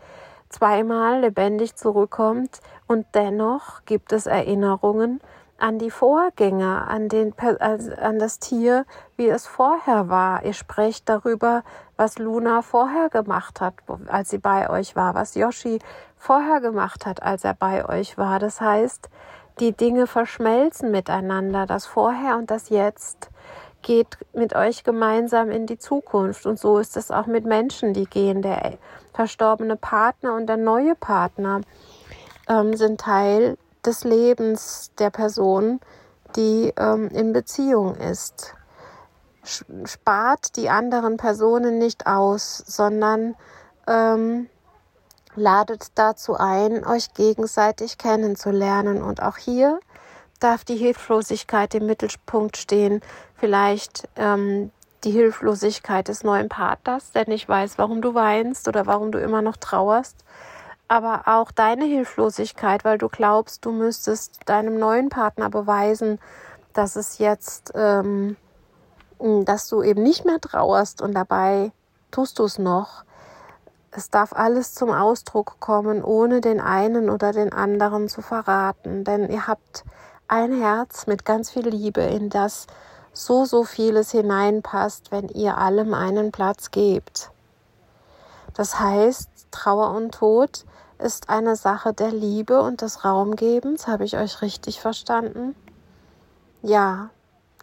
zweimal 0.47 1.19
lebendig 1.19 1.75
zurückkommt 1.75 2.61
und 2.93 3.07
dennoch 3.15 3.85
gibt 3.85 4.13
es 4.13 4.27
Erinnerungen 4.27 5.19
an 5.57 5.79
die 5.79 5.89
Vorgänger, 5.89 6.87
an, 6.87 7.09
den, 7.09 7.33
an 7.37 8.19
das 8.19 8.37
Tier, 8.37 8.85
wie 9.17 9.29
es 9.29 9.47
vorher 9.47 10.09
war. 10.09 10.45
Ihr 10.45 10.53
sprecht 10.53 11.09
darüber, 11.09 11.63
was 11.97 12.19
Luna 12.19 12.61
vorher 12.61 13.09
gemacht 13.09 13.61
hat, 13.61 13.73
als 14.07 14.29
sie 14.29 14.37
bei 14.37 14.69
euch 14.69 14.95
war, 14.95 15.15
was 15.15 15.33
Yoshi 15.33 15.79
vorher 16.17 16.61
gemacht 16.61 17.07
hat, 17.07 17.23
als 17.23 17.43
er 17.43 17.55
bei 17.55 17.89
euch 17.89 18.15
war. 18.17 18.37
Das 18.37 18.61
heißt, 18.61 19.09
die 19.59 19.71
Dinge 19.71 20.05
verschmelzen 20.05 20.91
miteinander, 20.91 21.65
das 21.65 21.87
Vorher 21.87 22.37
und 22.37 22.51
das 22.51 22.69
Jetzt 22.69 23.31
geht 23.81 24.17
mit 24.33 24.55
euch 24.55 24.83
gemeinsam 24.83 25.49
in 25.49 25.65
die 25.65 25.77
Zukunft. 25.79 26.45
Und 26.45 26.59
so 26.59 26.77
ist 26.77 26.95
es 26.95 27.09
auch 27.09 27.25
mit 27.25 27.45
Menschen, 27.45 27.93
die 27.93 28.05
gehen. 28.05 28.41
Der 28.41 28.77
verstorbene 29.13 29.75
Partner 29.75 30.35
und 30.35 30.47
der 30.47 30.57
neue 30.57 30.95
Partner 30.95 31.61
ähm, 32.47 32.75
sind 32.75 33.01
Teil 33.01 33.57
des 33.85 34.03
Lebens 34.03 34.91
der 34.97 35.09
Person, 35.09 35.79
die 36.35 36.73
ähm, 36.77 37.09
in 37.09 37.33
Beziehung 37.33 37.95
ist. 37.95 38.55
Spart 39.43 40.55
die 40.55 40.69
anderen 40.69 41.17
Personen 41.17 41.77
nicht 41.77 42.07
aus, 42.07 42.63
sondern 42.65 43.35
ähm, 43.87 44.49
ladet 45.35 45.87
dazu 45.95 46.35
ein, 46.35 46.85
euch 46.85 47.13
gegenseitig 47.13 47.97
kennenzulernen. 47.97 49.01
Und 49.01 49.21
auch 49.21 49.37
hier 49.37 49.79
darf 50.39 50.63
die 50.63 50.77
Hilflosigkeit 50.77 51.75
im 51.75 51.85
Mittelpunkt 51.85 52.57
stehen. 52.57 53.01
Vielleicht 53.35 54.07
ähm, 54.15 54.71
die 55.03 55.11
Hilflosigkeit 55.11 56.07
des 56.07 56.23
neuen 56.23 56.49
Partners, 56.49 57.11
der 57.11 57.27
nicht 57.27 57.49
weiß, 57.49 57.77
warum 57.77 58.01
du 58.01 58.13
weinst 58.13 58.67
oder 58.67 58.85
warum 58.85 59.11
du 59.11 59.19
immer 59.19 59.41
noch 59.41 59.57
trauerst. 59.57 60.23
Aber 60.93 61.23
auch 61.25 61.51
deine 61.51 61.85
Hilflosigkeit, 61.85 62.85
weil 62.85 62.99
du 62.99 63.09
glaubst, 63.09 63.65
du 63.65 63.71
müsstest 63.71 64.41
deinem 64.45 64.77
neuen 64.77 65.09
Partner 65.09 65.49
beweisen, 65.49 66.19
dass 66.73 66.95
es 66.95 67.17
jetzt, 67.17 67.71
ähm, 67.73 68.37
dass 69.17 69.67
du 69.69 69.81
eben 69.81 70.03
nicht 70.03 70.23
mehr 70.23 70.39
trauerst 70.39 71.01
und 71.01 71.15
dabei 71.15 71.71
tust 72.11 72.37
du 72.37 72.43
es 72.43 72.59
noch. 72.59 73.05
Es 73.89 74.11
darf 74.11 74.33
alles 74.33 74.75
zum 74.75 74.91
Ausdruck 74.91 75.55
kommen, 75.59 76.03
ohne 76.03 76.41
den 76.41 76.61
einen 76.61 77.09
oder 77.09 77.31
den 77.31 77.51
anderen 77.51 78.07
zu 78.07 78.21
verraten, 78.21 79.03
denn 79.03 79.31
ihr 79.31 79.47
habt 79.47 79.85
ein 80.27 80.61
Herz 80.61 81.07
mit 81.07 81.25
ganz 81.25 81.49
viel 81.49 81.69
Liebe, 81.69 82.01
in 82.01 82.29
das 82.29 82.67
so, 83.13 83.45
so 83.45 83.63
vieles 83.63 84.11
hineinpasst, 84.11 85.11
wenn 85.11 85.27
ihr 85.29 85.57
allem 85.57 85.95
einen 85.95 86.31
Platz 86.31 86.69
gebt. 86.69 87.31
Das 88.53 88.79
heißt, 88.79 89.47
Trauer 89.49 89.89
und 89.95 90.13
Tod 90.13 90.65
ist 90.99 91.29
eine 91.29 91.55
Sache 91.55 91.93
der 91.93 92.11
Liebe 92.11 92.61
und 92.61 92.81
des 92.81 93.05
Raumgebens. 93.05 93.87
Habe 93.87 94.05
ich 94.05 94.17
euch 94.17 94.41
richtig 94.41 94.79
verstanden? 94.79 95.55
Ja, 96.61 97.09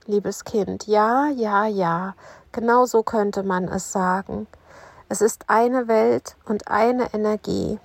liebes 0.06 0.44
Kind, 0.44 0.86
ja, 0.86 1.28
ja, 1.28 1.66
ja, 1.66 2.14
genau 2.52 2.84
so 2.84 3.02
könnte 3.02 3.42
man 3.42 3.68
es 3.68 3.92
sagen. 3.92 4.46
Es 5.08 5.20
ist 5.20 5.44
eine 5.48 5.88
Welt 5.88 6.36
und 6.44 6.68
eine 6.68 7.12
Energie 7.14 7.78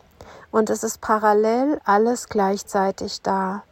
und 0.52 0.70
es 0.70 0.84
ist 0.84 1.02
parallel 1.02 1.80
alles 1.86 2.30
gleichzeitig 2.30 3.22
da. 3.22 3.64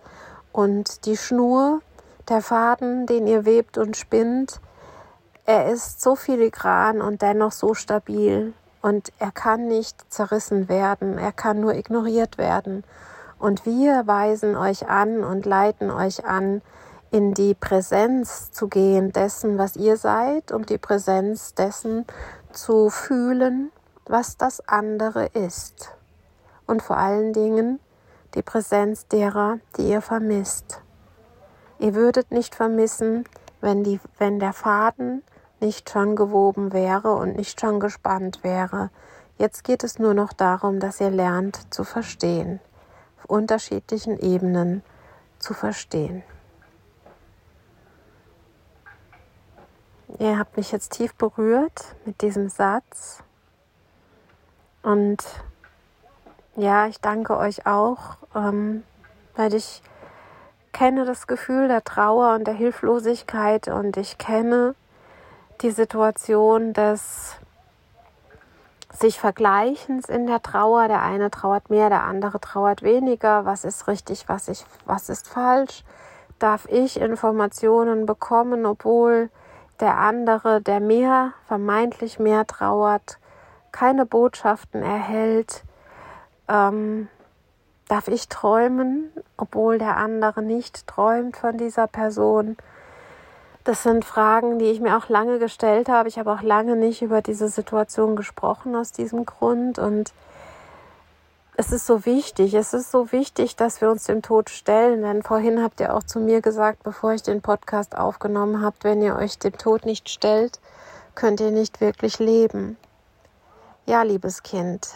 Und 0.52 1.06
die 1.06 1.18
Schnur, 1.18 1.82
der 2.30 2.42
Faden, 2.42 3.06
den 3.06 3.28
ihr 3.28 3.46
webt 3.46 3.78
und 3.78 3.98
spinnt, 3.98 4.60
er 5.46 5.70
ist 5.72 6.02
so 6.02 6.16
filigran 6.16 7.02
und 7.02 7.22
dennoch 7.22 7.52
so 7.52 7.74
stabil. 7.74 8.54
Und 8.84 9.14
er 9.18 9.32
kann 9.32 9.70
nicht 9.70 10.12
zerrissen 10.12 10.68
werden, 10.68 11.18
er 11.18 11.32
kann 11.32 11.62
nur 11.62 11.74
ignoriert 11.74 12.38
werden. 12.38 12.84
Und 13.40 13.66
wir 13.66 14.06
weisen 14.08 14.58
euch 14.58 14.90
an 14.90 15.24
und 15.24 15.46
leiten 15.46 15.90
euch 15.90 16.26
an, 16.26 16.62
in 17.10 17.34
die 17.34 17.54
Präsenz 17.54 18.52
zu 18.52 18.68
gehen 18.68 19.14
dessen, 19.14 19.58
was 19.58 19.78
ihr 19.78 19.96
seid, 19.96 20.52
um 20.52 20.66
die 20.66 20.78
Präsenz 20.78 21.54
dessen 21.54 22.06
zu 22.52 22.90
fühlen, 22.90 23.72
was 24.06 24.36
das 24.36 24.68
andere 24.68 25.28
ist. 25.28 25.92
Und 26.68 26.82
vor 26.82 26.98
allen 26.98 27.32
Dingen 27.32 27.80
die 28.36 28.42
Präsenz 28.42 29.08
derer, 29.08 29.60
die 29.78 29.92
ihr 29.92 30.02
vermisst. 30.02 30.82
Ihr 31.80 31.96
würdet 31.96 32.32
nicht 32.32 32.54
vermissen, 32.54 33.24
wenn, 33.62 33.86
die, 33.86 34.02
wenn 34.18 34.40
der 34.40 34.52
Faden 34.52 35.24
nicht 35.64 35.90
schon 35.90 36.16
gewoben 36.16 36.74
wäre 36.74 37.14
und 37.14 37.38
nicht 37.38 37.60
schon 37.60 37.80
gespannt 37.80 38.44
wäre. 38.44 38.90
Jetzt 39.38 39.64
geht 39.64 39.84
es 39.84 39.98
nur 39.98 40.14
noch 40.14 40.34
darum, 40.34 40.80
dass 40.80 41.00
ihr 41.00 41.10
lernt 41.10 41.74
zu 41.74 41.86
verstehen, 41.86 42.60
auf 43.18 43.26
unterschiedlichen 43.26 44.20
Ebenen 44.20 44.84
zu 45.40 45.54
verstehen. 45.54 46.22
Ihr 50.20 50.38
habt 50.38 50.58
mich 50.58 50.72
jetzt 50.72 50.92
tief 50.92 51.16
berührt 51.16 51.96
mit 52.06 52.22
diesem 52.22 52.50
Satz 52.50 53.24
und 54.84 55.24
ja, 56.56 56.88
ich 56.88 57.00
danke 57.00 57.38
euch 57.38 57.66
auch, 57.66 58.18
ähm, 58.36 58.84
weil 59.36 59.54
ich 59.56 59.82
kenne 60.74 61.06
das 61.06 61.26
Gefühl 61.26 61.68
der 61.68 61.84
Trauer 61.84 62.36
und 62.36 62.46
der 62.46 62.54
Hilflosigkeit 62.54 63.70
und 63.70 63.98
ich 63.98 64.18
kenne 64.18 64.76
die 65.64 65.72
Situation 65.72 66.74
des 66.74 67.36
sich 68.92 69.20
Vergleichens 69.20 70.08
in 70.08 70.28
der 70.28 70.44
Trauer. 70.44 70.88
Der 70.88 71.02
eine 71.02 71.32
trauert 71.32 71.72
mehr, 71.72 71.90
der 71.90 72.04
andere 72.04 72.40
trauert 72.40 72.84
weniger. 72.84 73.46
Was 73.46 73.64
ist 73.64 73.88
richtig, 73.88 74.30
was, 74.30 74.48
ich, 74.48 74.66
was 74.86 75.10
ist 75.10 75.28
falsch? 75.28 75.84
darf 76.44 76.68
ich 76.70 77.00
Informationen 77.00 78.06
bekommen, 78.06 78.66
obwohl 78.66 79.30
der 79.80 79.98
andere, 79.98 80.62
der 80.62 80.82
mehr, 80.82 81.32
vermeintlich 81.48 82.20
mehr 82.20 82.46
trauert, 82.46 83.18
keine 83.72 84.06
Botschaften 84.06 84.84
erhält. 84.84 85.64
Ähm, 86.50 87.08
darf 87.88 88.10
ich 88.10 88.28
träumen, 88.28 89.10
obwohl 89.38 89.78
der 89.78 89.96
andere 89.96 90.42
nicht 90.42 90.86
träumt 90.86 91.38
von 91.38 91.58
dieser 91.58 91.88
Person? 91.88 92.58
Das 93.64 93.84
sind 93.84 94.04
Fragen, 94.04 94.60
die 94.60 94.66
ich 94.66 94.82
mir 94.82 94.98
auch 94.98 95.08
lange 95.08 95.40
gestellt 95.40 95.88
habe. 95.88 96.10
Ich 96.10 96.20
habe 96.20 96.34
auch 96.34 96.42
lange 96.42 96.76
nicht 96.76 97.02
über 97.02 97.22
diese 97.22 97.48
Situation 97.48 98.18
gesprochen 98.18 98.76
aus 98.76 98.92
diesem 98.92 99.26
Grund 99.26 99.80
und 99.80 100.12
es 101.56 101.72
ist 101.72 101.86
so 101.86 102.06
wichtig, 102.06 102.56
es 102.56 102.74
ist 102.74 102.90
so 102.90 103.12
wichtig, 103.12 103.56
dass 103.56 103.80
wir 103.80 103.92
uns 103.92 104.06
dem 104.06 104.24
Tod 104.24 104.50
stellen, 104.50 105.04
denn 105.04 105.22
vorhin 105.22 105.62
habt 105.62 105.80
ihr 105.80 105.96
auch 105.96 106.04
zu 106.04 106.20
mir 106.20 106.42
gesagt, 106.42 106.82
bevor 106.82 107.14
ich 107.14 107.22
den 107.22 107.42
Podcast 107.42 107.96
aufgenommen 107.96 108.64
habt, 108.64 108.84
wenn 108.84 109.04
ihr 109.04 109.16
euch 109.16 109.38
dem 109.38 109.56
Tod 109.56 109.86
nicht 109.86 110.10
stellt, 110.10 110.60
könnt 111.14 111.40
ihr 111.40 111.52
nicht 111.52 111.80
wirklich 111.80 112.18
leben. 112.18 112.76
Ja, 113.86 114.02
liebes 114.02 114.42
Kind, 114.42 114.90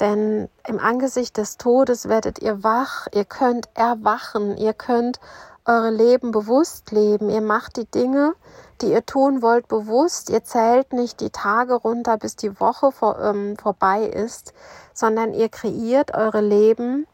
denn 0.00 0.48
im 0.66 0.80
Angesicht 0.80 1.36
des 1.36 1.58
Todes 1.58 2.08
werdet 2.08 2.38
ihr 2.38 2.64
wach, 2.64 3.06
ihr 3.12 3.26
könnt 3.26 3.68
erwachen, 3.74 4.56
ihr 4.56 4.72
könnt 4.72 5.20
eure 5.66 5.90
Leben 5.90 6.30
bewusst 6.30 6.90
leben, 6.90 7.30
ihr 7.30 7.40
macht 7.40 7.76
die 7.76 7.90
Dinge, 7.90 8.34
die 8.80 8.92
ihr 8.92 9.06
tun 9.06 9.40
wollt, 9.40 9.68
bewusst. 9.68 10.28
Ihr 10.30 10.44
zählt 10.44 10.92
nicht 10.92 11.20
die 11.20 11.30
Tage 11.30 11.74
runter, 11.74 12.18
bis 12.18 12.36
die 12.36 12.60
Woche 12.60 12.92
vor, 12.92 13.18
ähm, 13.20 13.56
vorbei 13.56 14.04
ist, 14.04 14.52
sondern 14.92 15.32
ihr 15.32 15.48
kreiert 15.48 16.14
eure 16.14 16.40
Leben 16.40 17.06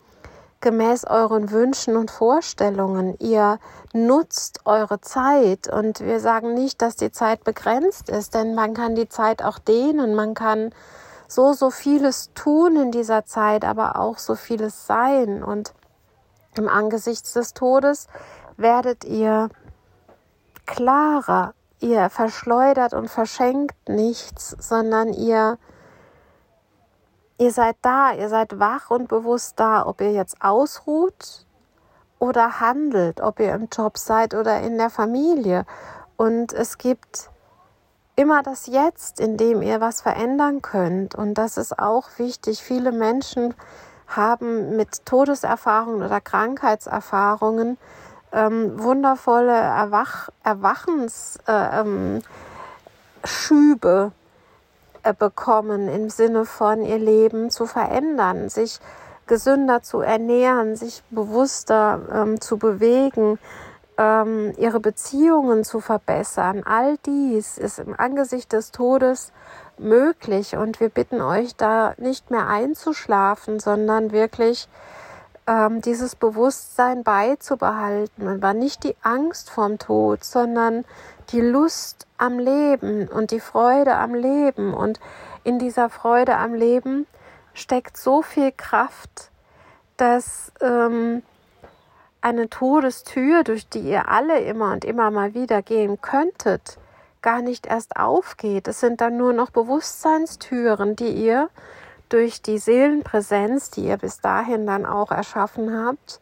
gemäß 0.60 1.06
euren 1.06 1.50
Wünschen 1.50 1.96
und 1.96 2.10
Vorstellungen. 2.10 3.16
Ihr 3.18 3.58
nutzt 3.92 4.60
eure 4.66 5.00
Zeit 5.00 5.68
und 5.72 6.00
wir 6.00 6.20
sagen 6.20 6.54
nicht, 6.54 6.82
dass 6.82 6.96
die 6.96 7.12
Zeit 7.12 7.44
begrenzt 7.44 8.10
ist, 8.10 8.34
denn 8.34 8.54
man 8.54 8.74
kann 8.74 8.94
die 8.94 9.08
Zeit 9.08 9.42
auch 9.42 9.58
dehnen, 9.58 10.14
man 10.14 10.34
kann 10.34 10.74
so, 11.28 11.52
so 11.52 11.70
vieles 11.70 12.30
tun 12.34 12.76
in 12.76 12.90
dieser 12.90 13.24
Zeit, 13.24 13.64
aber 13.64 13.98
auch 13.98 14.18
so 14.18 14.34
vieles 14.34 14.86
sein 14.86 15.42
und 15.42 15.72
im 16.56 16.68
Angesicht 16.68 17.34
des 17.34 17.54
Todes 17.54 18.08
werdet 18.61 19.05
ihr 19.05 19.49
klarer. 20.66 21.55
Ihr 21.81 22.11
verschleudert 22.11 22.92
und 22.92 23.09
verschenkt 23.09 23.88
nichts, 23.88 24.55
sondern 24.59 25.14
ihr 25.14 25.59
ihr 27.38 27.53
seid 27.53 27.77
da, 27.81 28.12
ihr 28.12 28.29
seid 28.29 28.59
wach 28.59 28.90
und 28.90 29.09
bewusst 29.09 29.59
da, 29.59 29.87
ob 29.87 30.03
ihr 30.03 30.12
jetzt 30.12 30.42
ausruht 30.42 31.46
oder 32.18 32.61
handelt, 32.61 33.23
ob 33.23 33.40
ihr 33.40 33.55
im 33.55 33.68
Job 33.73 33.96
seid 33.96 34.35
oder 34.35 34.61
in 34.61 34.77
der 34.77 34.90
Familie. 34.90 35.64
Und 36.18 36.53
es 36.53 36.77
gibt 36.77 37.31
immer 38.14 38.42
das 38.42 38.66
Jetzt, 38.66 39.18
in 39.18 39.38
dem 39.38 39.62
ihr 39.62 39.81
was 39.81 40.03
verändern 40.03 40.61
könnt. 40.61 41.14
Und 41.14 41.35
das 41.35 41.57
ist 41.57 41.79
auch 41.79 42.11
wichtig. 42.18 42.62
Viele 42.62 42.92
Menschen 42.92 43.55
haben 44.07 44.77
mit 44.77 45.07
Todeserfahrungen 45.07 46.03
oder 46.03 46.20
Krankheitserfahrungen 46.20 47.79
ähm, 48.33 48.83
wundervolle 48.83 49.53
Erwach 49.53 50.29
Erwachensschübe 50.45 51.33
äh, 51.47 51.81
ähm, 54.05 54.12
äh, 55.03 55.14
bekommen 55.14 55.88
im 55.88 56.11
Sinne 56.11 56.45
von 56.45 56.83
ihr 56.83 56.99
Leben 56.99 57.51
zu 57.51 57.66
verändern, 57.66 58.49
sich 58.49 58.81
gesünder 59.27 59.83
zu 59.83 60.01
ernähren, 60.01 60.77
sich 60.77 61.03
bewusster 61.11 62.01
ähm, 62.12 62.40
zu 62.40 62.59
bewegen, 62.59 63.38
ähm, 63.97 64.53
ihre 64.57 64.81
Beziehungen 64.81 65.62
zu 65.62 65.81
verbessern. 65.81 66.62
All 66.64 66.97
dies 67.07 67.59
ist 67.59 67.79
im 67.79 67.95
Angesicht 67.99 68.53
des 68.53 68.73
Todes 68.73 69.33
möglich 69.79 70.57
und 70.57 70.81
wir 70.81 70.88
bitten 70.88 71.21
euch 71.21 71.55
da 71.57 71.95
nicht 71.99 72.31
mehr 72.31 72.49
einzuschlafen, 72.49 73.61
sondern 73.61 74.11
wirklich 74.12 74.69
ähm, 75.46 75.81
dieses 75.81 76.16
Bewusstsein 76.16 77.03
beizubehalten 77.03 78.29
und 78.29 78.42
war 78.42 78.55
nicht 78.55 78.85
die 78.85 78.96
Angst 79.03 79.50
vorm 79.50 79.79
Tod, 79.79 80.24
sondern 80.24 80.85
die 81.33 81.40
Lust 81.40 82.07
am 82.18 82.38
Leben 82.38 83.09
und 83.09 83.31
die 83.31 83.40
Freude 83.40 83.96
am 83.96 84.14
Leben. 84.14 84.74
Und 84.74 85.00
in 85.44 85.59
dieser 85.59 85.90
Freude 85.90 86.37
am 86.37 86.55
Leben 86.55 87.07
steckt 87.55 87.96
so 87.96 88.22
viel 88.22 88.53
Kraft, 88.53 89.31
dass 89.96 90.53
ähm, 90.61 91.22
eine 92.20 92.48
Todestür, 92.48 93.44
durch 93.44 93.68
die 93.68 93.81
ihr 93.81 94.09
alle 94.09 94.40
immer 94.40 94.72
und 94.72 94.85
immer 94.85 95.11
mal 95.11 95.35
wieder 95.35 95.62
gehen 95.62 96.00
könntet, 96.00 96.79
gar 97.22 97.42
nicht 97.42 97.66
erst 97.66 97.96
aufgeht. 97.96 98.68
Es 98.68 98.81
sind 98.81 99.00
dann 99.00 99.16
nur 99.16 99.33
noch 99.33 99.50
Bewusstseinstüren, 99.50 100.96
die 100.96 101.11
ihr 101.11 101.50
durch 102.11 102.42
die 102.42 102.59
Seelenpräsenz, 102.59 103.70
die 103.70 103.87
ihr 103.87 103.96
bis 103.96 104.20
dahin 104.20 104.66
dann 104.66 104.85
auch 104.85 105.11
erschaffen 105.11 105.73
habt, 105.73 106.20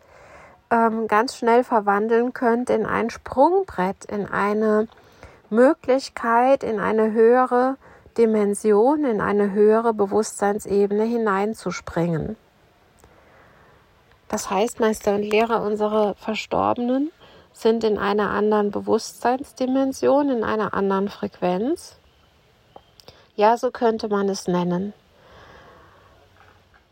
ähm, 0.71 1.09
ganz 1.09 1.37
schnell 1.37 1.65
verwandeln 1.65 2.33
könnt 2.33 2.71
in 2.71 2.87
ein 2.87 3.11
Sprungbrett, 3.11 4.05
in 4.05 4.27
eine 4.27 4.87
Möglichkeit, 5.51 6.63
in 6.63 6.79
eine 6.79 7.13
höhere 7.13 7.77
Dimension, 8.19 9.05
in 9.05 9.21
eine 9.21 9.53
höhere 9.53 9.95
Bewusstseinsebene 9.95 11.05
hineinzuspringen. 11.05 12.37
Das 14.29 14.51
heißt, 14.51 14.79
Meister 14.79 15.15
und 15.15 15.23
Lehrer, 15.23 15.63
unsere 15.63 16.15
Verstorbenen 16.17 17.11
sind 17.55 17.83
in 17.83 17.97
einer 17.97 18.31
anderen 18.31 18.71
Bewusstseinsdimension, 18.71 20.29
in 20.29 20.45
einer 20.45 20.75
anderen 20.75 21.09
Frequenz. 21.09 21.97
Ja, 23.37 23.57
so 23.57 23.71
könnte 23.71 24.09
man 24.09 24.29
es 24.29 24.49
nennen. 24.49 24.93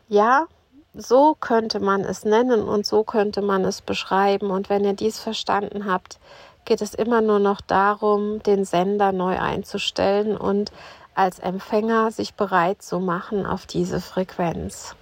Ja, 0.09 0.47
so 0.93 1.35
könnte 1.39 1.79
man 1.79 2.01
es 2.01 2.23
nennen 2.23 2.63
und 2.63 2.85
so 2.85 3.03
könnte 3.03 3.41
man 3.41 3.65
es 3.65 3.81
beschreiben. 3.81 4.51
Und 4.51 4.69
wenn 4.69 4.85
ihr 4.85 4.93
dies 4.93 5.19
verstanden 5.19 5.85
habt, 5.85 6.17
geht 6.63 6.81
es 6.81 6.93
immer 6.93 7.21
nur 7.21 7.39
noch 7.39 7.61
darum, 7.61 8.41
den 8.43 8.65
Sender 8.65 9.11
neu 9.11 9.37
einzustellen 9.37 10.37
und 10.37 10.71
als 11.13 11.39
Empfänger 11.39 12.11
sich 12.11 12.35
bereit 12.35 12.81
zu 12.81 12.99
machen 12.99 13.45
auf 13.45 13.65
diese 13.65 13.99
Frequenz. 13.99 14.95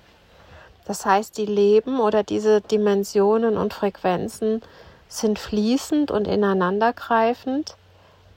Das 0.85 1.05
heißt, 1.05 1.37
die 1.37 1.45
Leben 1.45 1.99
oder 1.99 2.23
diese 2.23 2.61
Dimensionen 2.61 3.57
und 3.57 3.73
Frequenzen 3.73 4.61
sind 5.07 5.39
fließend 5.39 6.11
und 6.11 6.27
ineinandergreifend. 6.27 7.75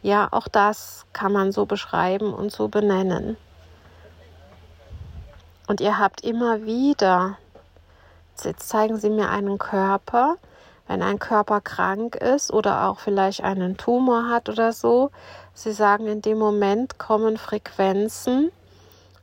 Ja, 0.02 0.28
auch 0.31 0.48
das 0.48 1.07
kann 1.12 1.33
man 1.33 1.52
so 1.52 1.66
beschreiben 1.66 2.33
und 2.33 2.52
so 2.52 2.68
benennen. 2.68 3.37
Und 5.68 5.83
ihr 5.83 5.98
habt 5.98 6.22
immer 6.22 6.64
wieder, 6.64 7.37
jetzt 8.42 8.70
zeigen 8.70 8.96
Sie 8.96 9.11
mir 9.11 9.28
einen 9.28 9.59
Körper, 9.59 10.37
wenn 10.87 11.02
ein 11.02 11.18
Körper 11.18 11.61
krank 11.61 12.16
ist 12.16 12.50
oder 12.50 12.88
auch 12.88 12.98
vielleicht 12.98 13.44
einen 13.44 13.76
Tumor 13.76 14.31
hat 14.31 14.48
oder 14.48 14.72
so. 14.72 15.11
Sie 15.52 15.72
sagen, 15.72 16.07
in 16.07 16.22
dem 16.22 16.38
Moment 16.38 16.98
kommen 16.98 17.37
Frequenzen 17.37 18.50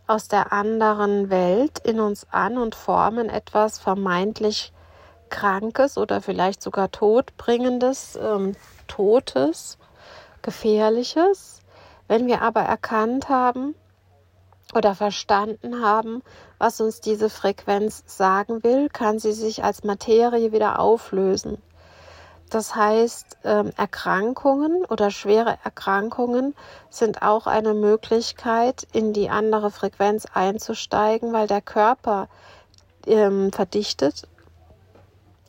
aus 0.05 0.27
der 0.27 0.53
anderen 0.53 1.31
Welt 1.31 1.79
in 1.79 1.99
uns 1.99 2.27
an 2.29 2.59
und 2.59 2.75
formen 2.75 3.27
etwas 3.27 3.79
vermeintlich 3.79 4.71
Krankes 5.29 5.97
oder 5.97 6.21
vielleicht 6.21 6.61
sogar 6.61 6.91
Todbringendes, 6.91 8.19
ähm, 8.21 8.55
Totes, 8.87 9.79
Gefährliches. 10.43 11.61
Wenn 12.07 12.27
wir 12.27 12.43
aber 12.43 12.61
erkannt 12.61 13.29
haben, 13.29 13.73
oder 14.73 14.95
verstanden 14.95 15.81
haben, 15.83 16.23
was 16.57 16.81
uns 16.81 17.01
diese 17.01 17.29
Frequenz 17.29 18.03
sagen 18.07 18.63
will, 18.63 18.89
kann 18.89 19.19
sie 19.19 19.33
sich 19.33 19.63
als 19.63 19.83
Materie 19.83 20.51
wieder 20.51 20.79
auflösen. 20.79 21.61
Das 22.49 22.75
heißt, 22.75 23.37
ähm, 23.43 23.71
Erkrankungen 23.75 24.85
oder 24.85 25.09
schwere 25.09 25.57
Erkrankungen 25.63 26.55
sind 26.89 27.21
auch 27.21 27.47
eine 27.47 27.73
Möglichkeit, 27.73 28.87
in 28.93 29.13
die 29.13 29.29
andere 29.29 29.71
Frequenz 29.71 30.25
einzusteigen, 30.31 31.33
weil 31.33 31.47
der 31.47 31.61
Körper 31.61 32.27
ähm, 33.07 33.51
verdichtet. 33.51 34.27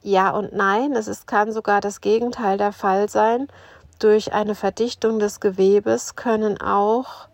Ja 0.02 0.31
und 0.31 0.55
nein, 0.55 0.92
es 0.92 1.07
ist, 1.09 1.27
kann 1.27 1.52
sogar 1.52 1.81
das 1.81 2.00
Gegenteil 2.00 2.58
der 2.58 2.73
Fall 2.73 3.08
sein. 3.10 3.48
Durch 3.98 4.33
eine 4.33 4.54
Verdichtung 4.54 5.19
des 5.19 5.40
Gewebes 5.40 6.17
können 6.17 6.60
auch 6.60 7.29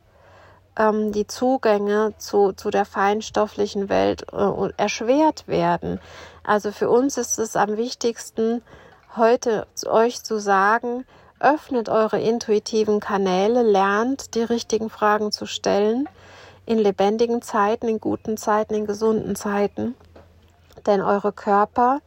ähm, 0.78 1.12
die 1.12 1.26
Zugänge 1.26 2.14
zu, 2.18 2.52
zu 2.52 2.70
der 2.70 2.84
feinstofflichen 2.84 3.88
Welt 3.88 4.26
äh, 4.32 4.70
erschwert 4.76 5.46
werden. 5.48 6.00
Also 6.44 6.72
für 6.72 6.90
uns 6.90 7.16
ist 7.16 7.38
es 7.38 7.56
am 7.56 7.76
wichtigsten, 7.76 8.62
heute 9.16 9.66
euch 9.86 10.22
zu 10.22 10.38
sagen, 10.38 11.04
öffnet 11.40 11.88
eure 11.88 12.20
intuitiven 12.20 13.00
Kanäle, 13.00 13.62
lernt 13.62 14.34
die 14.34 14.42
richtigen 14.42 14.90
Fragen 14.90 15.32
zu 15.32 15.46
stellen 15.46 16.08
in 16.64 16.78
lebendigen 16.78 17.42
Zeiten, 17.42 17.88
in 17.88 18.00
guten 18.00 18.36
Zeiten, 18.36 18.74
in 18.74 18.86
gesunden 18.86 19.34
Zeiten. 19.34 19.96
Denn 20.86 21.00
eure 21.00 21.32
Körper 21.32 22.00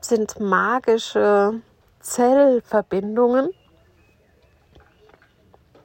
sind 0.00 0.40
magische 0.40 1.60
Zellverbindungen. 2.00 3.50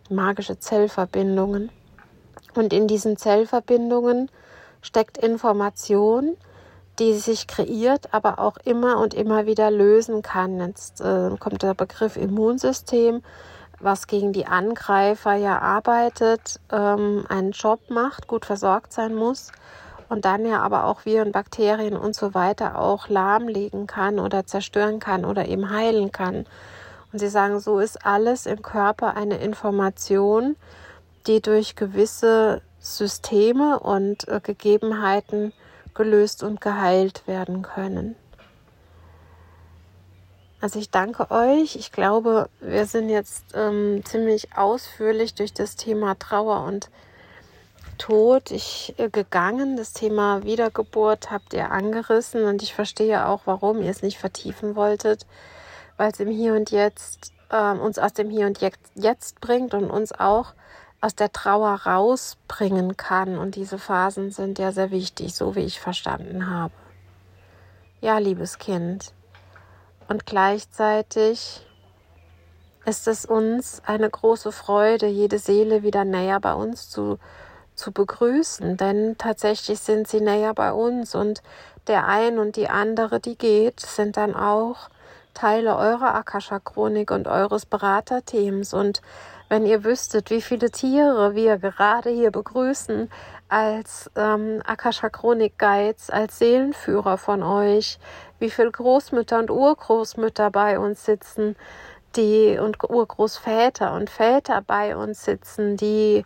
Magische 0.10 0.60
Zellverbindungen. 0.60 1.70
Und 2.56 2.74
in 2.74 2.88
diesen 2.88 3.18
Zellverbindungen 3.18 4.30
steckt 4.82 5.18
Information, 5.18 6.38
die 7.00 7.14
sich 7.14 7.48
kreiert, 7.48 8.14
aber 8.14 8.40
auch 8.40 8.58
immer 8.64 9.00
und 9.00 9.14
immer 9.14 9.46
wieder 9.46 9.72
lösen 9.72 10.22
kann. 10.22 10.60
Jetzt 10.60 11.02
äh, 11.02 11.32
kommt 11.40 11.64
der 11.64 11.74
Begriff 11.74 12.18
Immunsystem, 12.18 13.24
was 13.80 14.08
gegen 14.08 14.32
die 14.32 14.46
Angreifer 14.46 15.34
ja 15.34 15.60
arbeitet, 15.60 16.60
ähm, 16.72 17.26
einen 17.30 17.52
Job 17.52 17.90
macht, 17.90 18.28
gut 18.28 18.46
versorgt 18.46 18.94
sein 18.94 19.16
muss 19.16 19.52
und 20.10 20.26
dann 20.26 20.46
ja 20.46 20.62
aber 20.62 20.86
auch 20.86 21.06
Viren, 21.06 21.32
Bakterien 21.32 21.98
und 21.98 22.16
so 22.16 22.34
weiter 22.34 22.78
auch 22.78 23.10
lahmlegen 23.10 23.88
kann 23.88 24.20
oder 24.20 24.46
zerstören 24.46 25.00
kann 25.00 25.26
oder 25.26 25.48
eben 25.48 25.70
heilen 25.72 26.12
kann. 26.12 26.46
Und 27.14 27.20
sie 27.20 27.30
sagen, 27.30 27.60
so 27.60 27.80
ist 27.80 28.06
alles 28.06 28.48
im 28.48 28.64
Körper 28.64 29.16
eine 29.16 29.38
Information, 29.38 30.56
die 31.28 31.42
durch 31.42 31.76
gewisse 31.76 32.62
Systeme 32.80 33.80
und 33.80 34.28
äh, 34.28 34.42
Gegebenheiten 34.44 35.54
gelöst 35.94 36.44
und 36.44 36.60
geheilt 36.60 37.28
werden 37.28 37.62
können. 37.62 38.16
Also 40.60 40.80
ich 40.80 40.90
danke 40.90 41.30
euch. 41.30 41.76
Ich 41.76 41.92
glaube, 41.92 42.50
wir 42.62 42.86
sind 42.86 43.10
jetzt 43.10 43.46
ähm, 43.54 44.02
ziemlich 44.06 44.58
ausführlich 44.58 45.36
durch 45.36 45.54
das 45.54 45.76
Thema 45.76 46.18
Trauer 46.18 46.66
und 46.66 46.90
Tod 47.98 48.50
ich, 48.50 48.96
äh, 48.98 49.10
gegangen. 49.10 49.78
Das 49.78 49.94
Thema 49.94 50.44
Wiedergeburt 50.44 51.32
habt 51.32 51.54
ihr 51.54 51.70
angerissen 51.70 52.46
und 52.46 52.64
ich 52.64 52.74
verstehe 52.74 53.28
auch, 53.28 53.42
warum 53.46 53.82
ihr 53.82 53.92
es 53.92 54.02
nicht 54.02 54.18
vertiefen 54.18 54.76
wolltet, 54.76 55.28
weil 56.04 56.12
es 56.12 56.20
im 56.20 56.32
Hier 56.32 56.54
und 56.54 56.70
Jetzt 56.70 57.32
äh, 57.50 57.72
uns 57.72 57.98
aus 57.98 58.12
dem 58.12 58.30
Hier 58.30 58.46
und 58.46 58.60
Jetzt, 58.60 58.92
Jetzt 58.94 59.40
bringt 59.40 59.74
und 59.74 59.90
uns 59.90 60.12
auch 60.12 60.54
aus 61.00 61.16
der 61.16 61.32
Trauer 61.32 61.80
rausbringen 61.86 62.98
kann. 62.98 63.38
Und 63.38 63.56
diese 63.56 63.78
Phasen 63.78 64.30
sind 64.30 64.60
ja 64.60 64.74
sehr 64.74 64.92
wichtig, 64.92 65.34
so 65.34 65.56
wie 65.56 65.62
ich 65.62 65.80
verstanden 65.80 66.50
habe. 66.50 66.74
Ja, 68.02 68.18
liebes 68.18 68.58
Kind. 68.58 69.14
Und 70.10 70.26
gleichzeitig 70.26 71.66
ist 72.84 73.08
es 73.08 73.24
uns 73.24 73.82
eine 73.86 74.10
große 74.10 74.52
Freude, 74.52 75.08
jede 75.08 75.40
Seele 75.40 75.84
wieder 75.84 76.04
näher 76.04 76.42
bei 76.42 76.54
uns 76.54 76.90
zu, 76.90 77.18
zu 77.76 77.94
begrüßen, 77.94 78.76
denn 78.76 79.16
tatsächlich 79.18 79.80
sind 79.80 80.10
sie 80.10 80.20
näher 80.20 80.54
bei 80.54 80.74
uns 80.74 81.16
und 81.16 81.42
der 81.88 82.08
ein 82.10 82.40
und 82.40 82.58
die 82.58 82.68
andere, 82.68 83.22
die 83.22 83.38
geht, 83.38 83.80
sind 83.80 84.18
dann 84.18 84.36
auch 84.36 84.90
Teile 85.34 85.78
eurer 85.78 86.16
Akasha-Chronik 86.16 87.12
und 87.12 87.28
eures 87.28 87.66
Beraterteams. 87.66 88.74
Und 88.74 89.02
wenn 89.50 89.66
ihr 89.66 89.84
wüsstet, 89.84 90.30
wie 90.30 90.42
viele 90.42 90.72
Tiere 90.72 91.36
wir 91.36 91.58
gerade 91.58 92.10
hier 92.10 92.32
begrüßen 92.32 93.10
als 93.50 94.10
ähm, 94.16 94.62
Akasha 94.66 95.10
Chronik 95.10 95.60
Guides, 95.60 96.10
als 96.10 96.40
Seelenführer 96.40 97.18
von 97.18 97.44
euch, 97.44 98.00
wie 98.40 98.50
viele 98.50 98.72
Großmütter 98.72 99.40
und 99.40 99.52
Urgroßmütter 99.52 100.50
bei 100.50 100.80
uns 100.80 101.06
sitzen, 101.06 101.56
die 102.16 102.58
und 102.58 102.78
Urgroßväter 102.84 103.94
und 103.94 104.10
Väter 104.10 104.62
bei 104.66 104.96
uns 104.96 105.24
sitzen, 105.24 105.78
die 105.78 106.24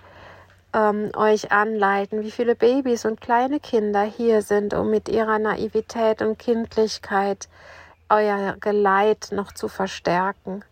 ähm, 0.73 1.11
euch 1.15 1.51
anleiten, 1.51 2.23
wie 2.23 2.31
viele 2.31 2.55
Babys 2.55 3.05
und 3.05 3.21
kleine 3.21 3.59
Kinder 3.59 4.03
hier 4.03 4.41
sind, 4.41 4.73
um 4.73 4.89
mit 4.89 5.09
ihrer 5.09 5.39
Naivität 5.39 6.21
und 6.21 6.37
Kindlichkeit 6.37 7.47
euer 8.09 8.55
Geleit 8.59 9.29
noch 9.31 9.51
zu 9.51 9.67
verstärken. 9.67 10.63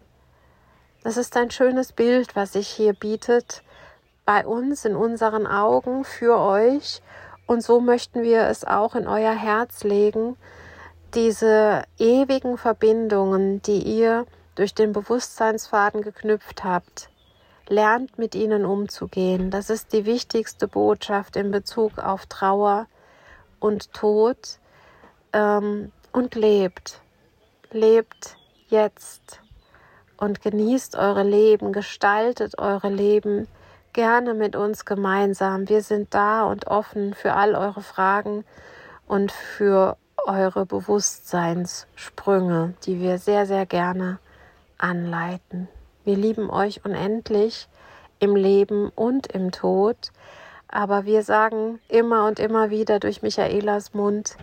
Das 1.03 1.17
ist 1.17 1.37
ein 1.37 1.51
schönes 1.51 1.93
Bild, 1.93 2.35
was 2.35 2.53
sich 2.53 2.67
hier 2.67 2.93
bietet 2.93 3.63
bei 4.25 4.45
uns, 4.45 4.85
in 4.85 4.95
unseren 4.95 5.45
Augen, 5.45 6.03
für 6.03 6.37
euch. 6.39 7.01
Und 7.45 7.61
so 7.61 7.79
möchten 7.79 8.23
wir 8.23 8.43
es 8.47 8.65
auch 8.65 8.95
in 8.95 9.07
euer 9.07 9.35
Herz 9.35 9.83
legen, 9.83 10.35
diese 11.13 11.83
ewigen 11.99 12.57
Verbindungen, 12.57 13.61
die 13.61 13.83
ihr 13.83 14.25
durch 14.55 14.73
den 14.73 14.93
Bewusstseinsfaden 14.93 16.01
geknüpft 16.01 16.63
habt. 16.63 17.09
Lernt 17.67 18.17
mit 18.17 18.35
ihnen 18.35 18.65
umzugehen. 18.65 19.51
Das 19.51 19.69
ist 19.69 19.93
die 19.93 20.05
wichtigste 20.05 20.67
Botschaft 20.67 21.35
in 21.35 21.51
Bezug 21.51 21.99
auf 21.99 22.25
Trauer 22.25 22.87
und 23.59 23.93
Tod. 23.93 24.59
Ähm, 25.33 25.91
und 26.15 26.33
lebt. 26.35 27.01
Lebt 27.75 28.37
jetzt 28.69 29.41
und 30.15 30.41
genießt 30.41 30.95
eure 30.95 31.23
Leben, 31.23 31.73
gestaltet 31.73 32.57
eure 32.57 32.87
Leben 32.87 33.49
gerne 33.91 34.33
mit 34.33 34.55
uns 34.55 34.85
gemeinsam. 34.85 35.67
Wir 35.67 35.81
sind 35.81 36.13
da 36.13 36.45
und 36.45 36.67
offen 36.67 37.13
für 37.13 37.33
all 37.33 37.53
eure 37.53 37.81
Fragen 37.81 38.45
und 39.09 39.33
für 39.33 39.97
eure 40.25 40.65
Bewusstseinssprünge, 40.65 42.75
die 42.85 43.01
wir 43.01 43.17
sehr, 43.17 43.45
sehr 43.45 43.65
gerne 43.65 44.19
anleiten. 44.77 45.67
Wir 46.05 46.15
lieben 46.15 46.49
euch 46.49 46.85
unendlich 46.85 47.67
im 48.19 48.37
Leben 48.37 48.89
und 48.95 49.27
im 49.27 49.51
Tod, 49.51 50.13
aber 50.69 51.03
wir 51.03 51.23
sagen 51.23 51.81
immer 51.89 52.25
und 52.25 52.39
immer 52.39 52.69
wieder 52.69 53.01
durch 53.01 53.21
Michaelas 53.21 53.93
Mund, 53.93 54.37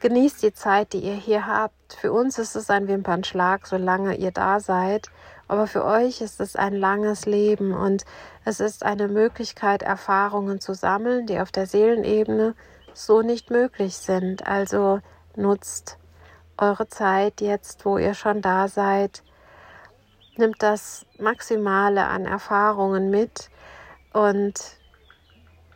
Genießt 0.00 0.42
die 0.42 0.54
Zeit, 0.54 0.94
die 0.94 1.00
ihr 1.00 1.14
hier 1.14 1.46
habt. 1.46 1.74
Für 1.92 2.12
uns 2.12 2.38
ist 2.38 2.56
es 2.56 2.70
ein 2.70 2.88
Wimpernschlag, 2.88 3.66
solange 3.66 4.16
ihr 4.16 4.30
da 4.30 4.60
seid. 4.60 5.08
Aber 5.48 5.66
für 5.66 5.84
euch 5.84 6.20
ist 6.20 6.40
es 6.40 6.54
ein 6.56 6.74
langes 6.74 7.26
Leben 7.26 7.72
und 7.72 8.04
es 8.44 8.60
ist 8.60 8.84
eine 8.84 9.08
Möglichkeit, 9.08 9.82
Erfahrungen 9.82 10.60
zu 10.60 10.74
sammeln, 10.74 11.26
die 11.26 11.40
auf 11.40 11.50
der 11.50 11.66
Seelenebene 11.66 12.54
so 12.94 13.22
nicht 13.22 13.50
möglich 13.50 13.96
sind. 13.96 14.46
Also 14.46 15.00
nutzt 15.34 15.98
eure 16.56 16.88
Zeit 16.88 17.40
jetzt, 17.40 17.84
wo 17.84 17.98
ihr 17.98 18.14
schon 18.14 18.42
da 18.42 18.68
seid. 18.68 19.22
Nimmt 20.36 20.62
das 20.62 21.04
Maximale 21.18 22.06
an 22.06 22.26
Erfahrungen 22.26 23.10
mit 23.10 23.50
und 24.12 24.54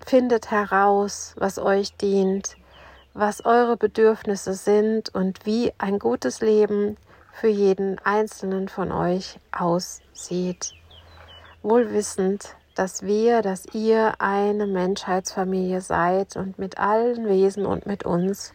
findet 0.06 0.50
heraus, 0.50 1.34
was 1.36 1.58
euch 1.58 1.96
dient 1.96 2.56
was 3.14 3.44
eure 3.44 3.76
Bedürfnisse 3.76 4.54
sind 4.54 5.14
und 5.14 5.46
wie 5.46 5.72
ein 5.78 6.00
gutes 6.00 6.40
Leben 6.40 6.96
für 7.32 7.48
jeden 7.48 7.98
einzelnen 8.00 8.68
von 8.68 8.90
euch 8.90 9.38
aussieht. 9.52 10.74
Wohl 11.62 11.92
wissend, 11.92 12.56
dass 12.74 13.02
wir, 13.02 13.40
dass 13.40 13.66
ihr 13.72 14.14
eine 14.18 14.66
Menschheitsfamilie 14.66 15.80
seid 15.80 16.36
und 16.36 16.58
mit 16.58 16.78
allen 16.78 17.26
Wesen 17.28 17.66
und 17.66 17.86
mit 17.86 18.04
uns 18.04 18.52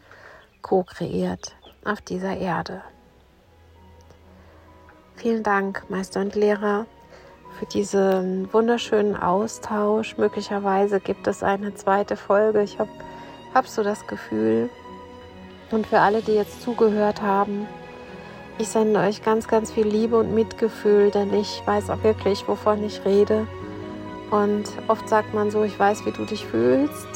co-kreiert 0.61 1.55
auf 1.85 2.01
dieser 2.01 2.35
Erde. 2.37 2.81
Vielen 5.15 5.43
Dank, 5.43 5.89
Meister 5.89 6.19
und 6.19 6.35
Lehrer, 6.35 6.85
für 7.57 7.65
diesen 7.65 8.51
wunderschönen 8.53 9.15
Austausch. 9.15 10.17
Möglicherweise 10.17 10.99
gibt 10.99 11.27
es 11.27 11.43
eine 11.43 11.73
zweite 11.75 12.15
Folge. 12.15 12.61
Ich 12.61 12.79
habe 12.79 12.89
habe 13.53 13.67
so 13.67 13.83
das 13.83 14.07
Gefühl. 14.07 14.69
Und 15.71 15.87
für 15.87 15.99
alle, 15.99 16.21
die 16.21 16.33
jetzt 16.33 16.61
zugehört 16.61 17.21
haben, 17.21 17.67
ich 18.57 18.67
sende 18.67 18.99
euch 18.99 19.23
ganz, 19.23 19.47
ganz 19.47 19.71
viel 19.71 19.87
Liebe 19.87 20.17
und 20.17 20.33
Mitgefühl, 20.33 21.11
denn 21.11 21.33
ich 21.33 21.61
weiß 21.65 21.89
auch 21.89 22.03
wirklich, 22.03 22.47
wovon 22.47 22.83
ich 22.83 23.05
rede. 23.05 23.47
Und 24.31 24.65
oft 24.87 25.07
sagt 25.07 25.33
man 25.33 25.49
so, 25.49 25.63
ich 25.63 25.79
weiß, 25.79 26.05
wie 26.05 26.11
du 26.11 26.25
dich 26.25 26.45
fühlst. 26.45 27.07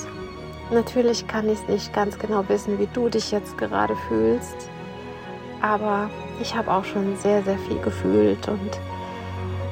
Natürlich 0.72 1.28
kann 1.28 1.50
ich 1.50 1.60
es 1.60 1.68
nicht 1.68 1.94
ganz 1.94 2.18
genau 2.18 2.48
wissen, 2.48 2.80
wie 2.80 2.88
du 2.94 3.10
dich 3.10 3.32
jetzt 3.32 3.58
gerade 3.58 3.96
fühlst. 4.08 4.70
Aber 5.62 6.10
ich 6.42 6.56
habe 6.56 6.72
auch 6.72 6.86
schon 6.86 7.16
sehr, 7.18 7.44
sehr 7.44 7.58
viel 7.58 7.80
gefühlt. 7.80 8.48
Und 8.48 8.80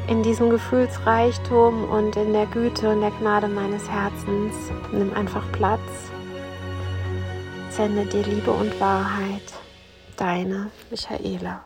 in 0.08 0.24
diesem 0.24 0.50
Gefühlsreichtum 0.50 1.90
und 1.90 2.16
in 2.18 2.34
der 2.34 2.48
Güte 2.48 2.90
und 2.90 3.02
der 3.02 3.12
Gnade 3.12 3.48
meines 3.48 3.90
Herzens 3.90 4.54
nimm 4.92 5.14
einfach 5.14 5.50
Platz 5.54 5.80
sende 7.72 8.06
dir 8.06 8.24
Liebe 8.24 8.52
und 8.52 8.80
Wahrheit. 8.80 9.54
Deine 10.18 10.70
Michaela. 10.90 11.64